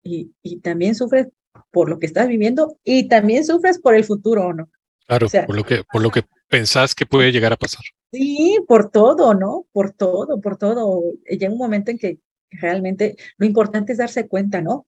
y, 0.02 0.32
y 0.42 0.60
también 0.60 0.94
sufres 0.94 1.28
por 1.70 1.88
lo 1.88 1.98
que 1.98 2.06
estás 2.06 2.28
viviendo 2.28 2.78
y 2.84 3.08
también 3.08 3.44
sufres 3.44 3.78
por 3.78 3.94
el 3.94 4.04
futuro, 4.04 4.52
¿no? 4.52 4.68
Claro, 5.06 5.26
por 5.46 5.56
lo 5.56 5.64
que 5.64 5.82
por 5.90 6.02
lo 6.02 6.10
que 6.10 6.24
pensás 6.48 6.94
que 6.94 7.06
puede 7.06 7.32
llegar 7.32 7.52
a 7.52 7.56
pasar. 7.56 7.82
Sí, 8.12 8.58
por 8.66 8.90
todo, 8.90 9.34
¿no? 9.34 9.66
Por 9.72 9.92
todo, 9.92 10.40
por 10.40 10.56
todo. 10.56 11.02
Llega 11.24 11.50
un 11.50 11.58
momento 11.58 11.90
en 11.90 11.98
que 11.98 12.18
realmente 12.50 13.16
lo 13.36 13.46
importante 13.46 13.92
es 13.92 13.98
darse 13.98 14.28
cuenta, 14.28 14.60
¿no? 14.60 14.86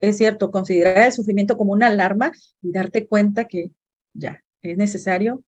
Es 0.00 0.18
cierto, 0.18 0.50
considerar 0.50 1.06
el 1.06 1.12
sufrimiento 1.12 1.56
como 1.56 1.72
una 1.72 1.86
alarma 1.86 2.32
y 2.62 2.72
darte 2.72 3.06
cuenta 3.06 3.46
que 3.46 3.70
ya 4.12 4.42
es 4.62 4.76
necesario 4.76 5.42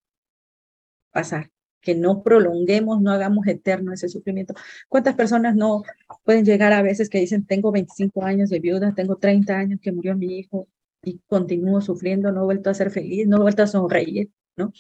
pasar, 1.16 1.50
que 1.81 1.94
no 1.94 2.22
prolonguemos, 2.22 3.00
no 3.00 3.11
hagamos 3.11 3.46
eterno 3.46 3.94
ese 3.94 4.11
sufrimiento. 4.11 4.52
¿Cuántas 4.87 5.14
personas 5.14 5.57
no 5.57 5.83
pueden 6.24 6.44
llegar 6.44 6.74
a 6.74 6.83
veces 6.83 7.09
que 7.09 7.18
dicen, 7.18 7.46
tengo 7.46 7.72
25 7.72 8.22
años 8.22 8.50
de 8.50 8.61
viuda, 8.61 8.94
tengo 8.94 9.16
30 9.16 9.57
años 9.57 9.81
que 9.81 9.92
murió 9.92 10.14
mi 10.14 10.38
hijo 10.38 10.68
y 11.02 11.18
continúo 11.26 11.81
sufriendo, 11.81 12.31
no 12.33 12.42
he 12.42 12.44
vuelto 12.44 12.68
a 12.68 12.74
ser 12.74 12.90
feliz, 12.90 13.26
no 13.26 13.38
he 13.38 13.40
vuelto 13.40 13.62
a 13.62 13.66
sonreír, 13.66 14.29
¿no? 14.57 14.74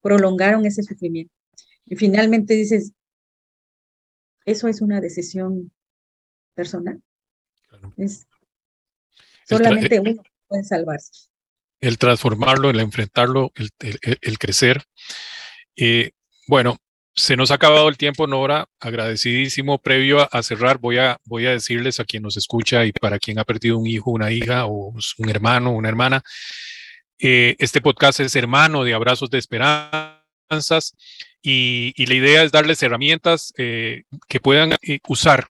Prolongaron 0.00 0.64
ese 0.64 0.84
sufrimiento. 0.84 1.34
Y 1.86 1.96
finalmente 1.96 2.54
dices, 2.54 2.92
eso 4.44 4.68
es 4.68 4.80
una 4.80 5.00
decisión 5.00 5.72
personal. 6.54 7.02
Es, 7.96 8.28
solamente 9.44 9.96
eh, 9.96 10.00
uno 10.00 10.22
puede 10.46 10.62
salvarse. 10.62 11.30
El 11.80 11.98
transformarlo, 11.98 12.70
el 12.70 12.78
enfrentarlo, 12.78 13.50
el, 13.56 13.70
el 14.20 14.38
crecer 14.38 14.84
eh, 15.80 16.10
bueno, 16.46 16.76
se 17.14 17.36
nos 17.36 17.50
ha 17.50 17.54
acabado 17.54 17.88
el 17.88 17.96
tiempo, 17.96 18.26
Nora. 18.26 18.66
Agradecidísimo. 18.78 19.78
Previo 19.80 20.28
a, 20.30 20.42
cerrar, 20.42 20.78
voy 20.78 20.98
a, 20.98 21.18
voy 21.24 21.46
a 21.46 21.52
decirles 21.52 21.98
a 22.00 22.04
quien 22.04 22.22
nos 22.22 22.36
escucha 22.36 22.84
y 22.84 22.92
para 22.92 23.18
quien 23.18 23.38
ha 23.38 23.44
perdido 23.44 23.78
un 23.78 23.86
hijo, 23.86 24.10
una 24.10 24.30
hija 24.30 24.66
o 24.66 24.94
un 25.18 25.28
hermano, 25.30 25.72
una 25.72 25.88
hermana, 25.88 26.22
eh, 27.18 27.56
este 27.58 27.80
podcast 27.80 28.20
es 28.20 28.36
hermano 28.36 28.84
de 28.84 28.94
Abrazos 28.94 29.30
de 29.30 29.38
Esperanzas 29.38 30.94
y, 31.42 31.94
la 32.06 32.14
idea 32.14 32.42
es 32.42 32.52
darles 32.52 32.82
herramientas 32.82 33.52
eh, 33.56 34.02
que 34.28 34.40
puedan 34.40 34.76
usar 35.08 35.48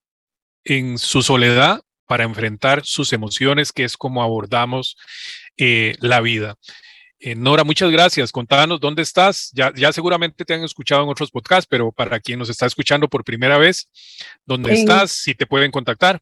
en 0.64 0.98
su 0.98 1.22
soledad 1.22 1.80
para 2.06 2.24
enfrentar 2.24 2.82
sus 2.84 3.12
emociones, 3.12 3.72
que 3.72 3.84
es 3.84 3.96
como 3.96 4.22
abordamos 4.22 4.96
la 5.56 6.20
vida. 6.20 6.56
Eh, 7.22 7.34
Nora, 7.34 7.64
muchas 7.64 7.90
gracias. 7.90 8.32
Contanos 8.32 8.80
dónde 8.80 9.02
estás. 9.02 9.50
Ya, 9.54 9.74
ya 9.76 9.92
seguramente 9.92 10.46
te 10.46 10.54
han 10.54 10.64
escuchado 10.64 11.02
en 11.02 11.10
otros 11.10 11.30
podcasts, 11.30 11.66
pero 11.68 11.92
para 11.92 12.18
quien 12.18 12.38
nos 12.38 12.48
está 12.48 12.64
escuchando 12.64 13.08
por 13.08 13.24
primera 13.24 13.58
vez, 13.58 13.90
¿dónde 14.46 14.72
estás? 14.72 15.12
Si 15.12 15.34
te 15.34 15.46
pueden 15.46 15.70
contactar. 15.70 16.18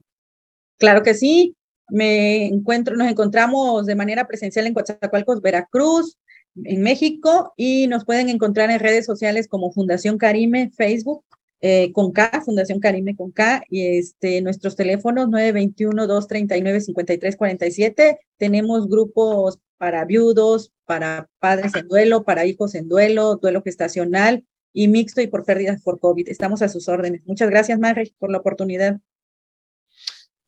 Claro 0.76 1.04
que 1.04 1.14
sí. 1.14 1.54
Me 1.88 2.46
encuentro, 2.46 2.96
nos 2.96 3.08
encontramos 3.08 3.86
de 3.86 3.94
manera 3.94 4.26
presencial 4.26 4.66
en 4.66 4.74
Coatzacoalcos, 4.74 5.40
Veracruz, 5.40 6.18
en 6.64 6.82
México, 6.82 7.52
y 7.56 7.86
nos 7.86 8.04
pueden 8.04 8.28
encontrar 8.28 8.68
en 8.70 8.80
redes 8.80 9.06
sociales 9.06 9.46
como 9.48 9.70
Fundación 9.70 10.18
Carime, 10.18 10.72
Facebook, 10.76 11.24
eh, 11.60 11.92
con 11.92 12.10
K, 12.12 12.42
Fundación 12.44 12.80
Carime 12.80 13.14
con 13.16 13.30
K, 13.30 13.62
y 13.70 13.98
este, 13.98 14.42
nuestros 14.42 14.74
teléfonos 14.76 15.28
921-239-5347. 15.28 18.18
Tenemos 18.36 18.88
grupos 18.88 19.60
para 19.78 20.04
viudos, 20.04 20.72
para 20.88 21.28
padres 21.38 21.74
en 21.74 21.86
duelo, 21.86 22.24
para 22.24 22.46
hijos 22.46 22.74
en 22.74 22.88
duelo, 22.88 23.36
duelo 23.36 23.62
gestacional 23.62 24.42
y 24.72 24.88
mixto 24.88 25.20
y 25.20 25.26
por 25.26 25.44
pérdidas 25.44 25.82
por 25.82 26.00
COVID. 26.00 26.26
Estamos 26.30 26.62
a 26.62 26.68
sus 26.70 26.88
órdenes. 26.88 27.26
Muchas 27.26 27.50
gracias, 27.50 27.78
Marre, 27.78 28.10
por 28.18 28.30
la 28.30 28.38
oportunidad. 28.38 28.98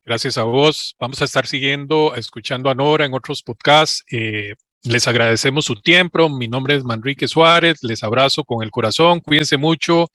Gracias 0.03 0.39
a 0.39 0.45
vos. 0.45 0.97
Vamos 0.99 1.21
a 1.21 1.27
estar 1.27 1.47
siguiendo, 1.47 2.15
escuchando 2.15 2.71
a 2.71 2.75
Nora 2.75 3.05
en 3.05 3.13
otros 3.13 3.43
podcasts. 3.43 4.03
Eh, 4.11 4.55
les 4.83 5.07
agradecemos 5.07 5.67
su 5.67 5.75
tiempo. 5.83 6.31
Mi 6.31 6.49
nombre 6.49 6.75
es 6.75 6.85
Manrique 6.85 7.29
Suárez. 7.29 7.83
Les 7.83 8.03
abrazo 8.03 8.43
con 8.43 8.63
el 8.63 8.71
corazón. 8.71 9.21
Cuídense 9.21 9.59
mucho 9.59 10.09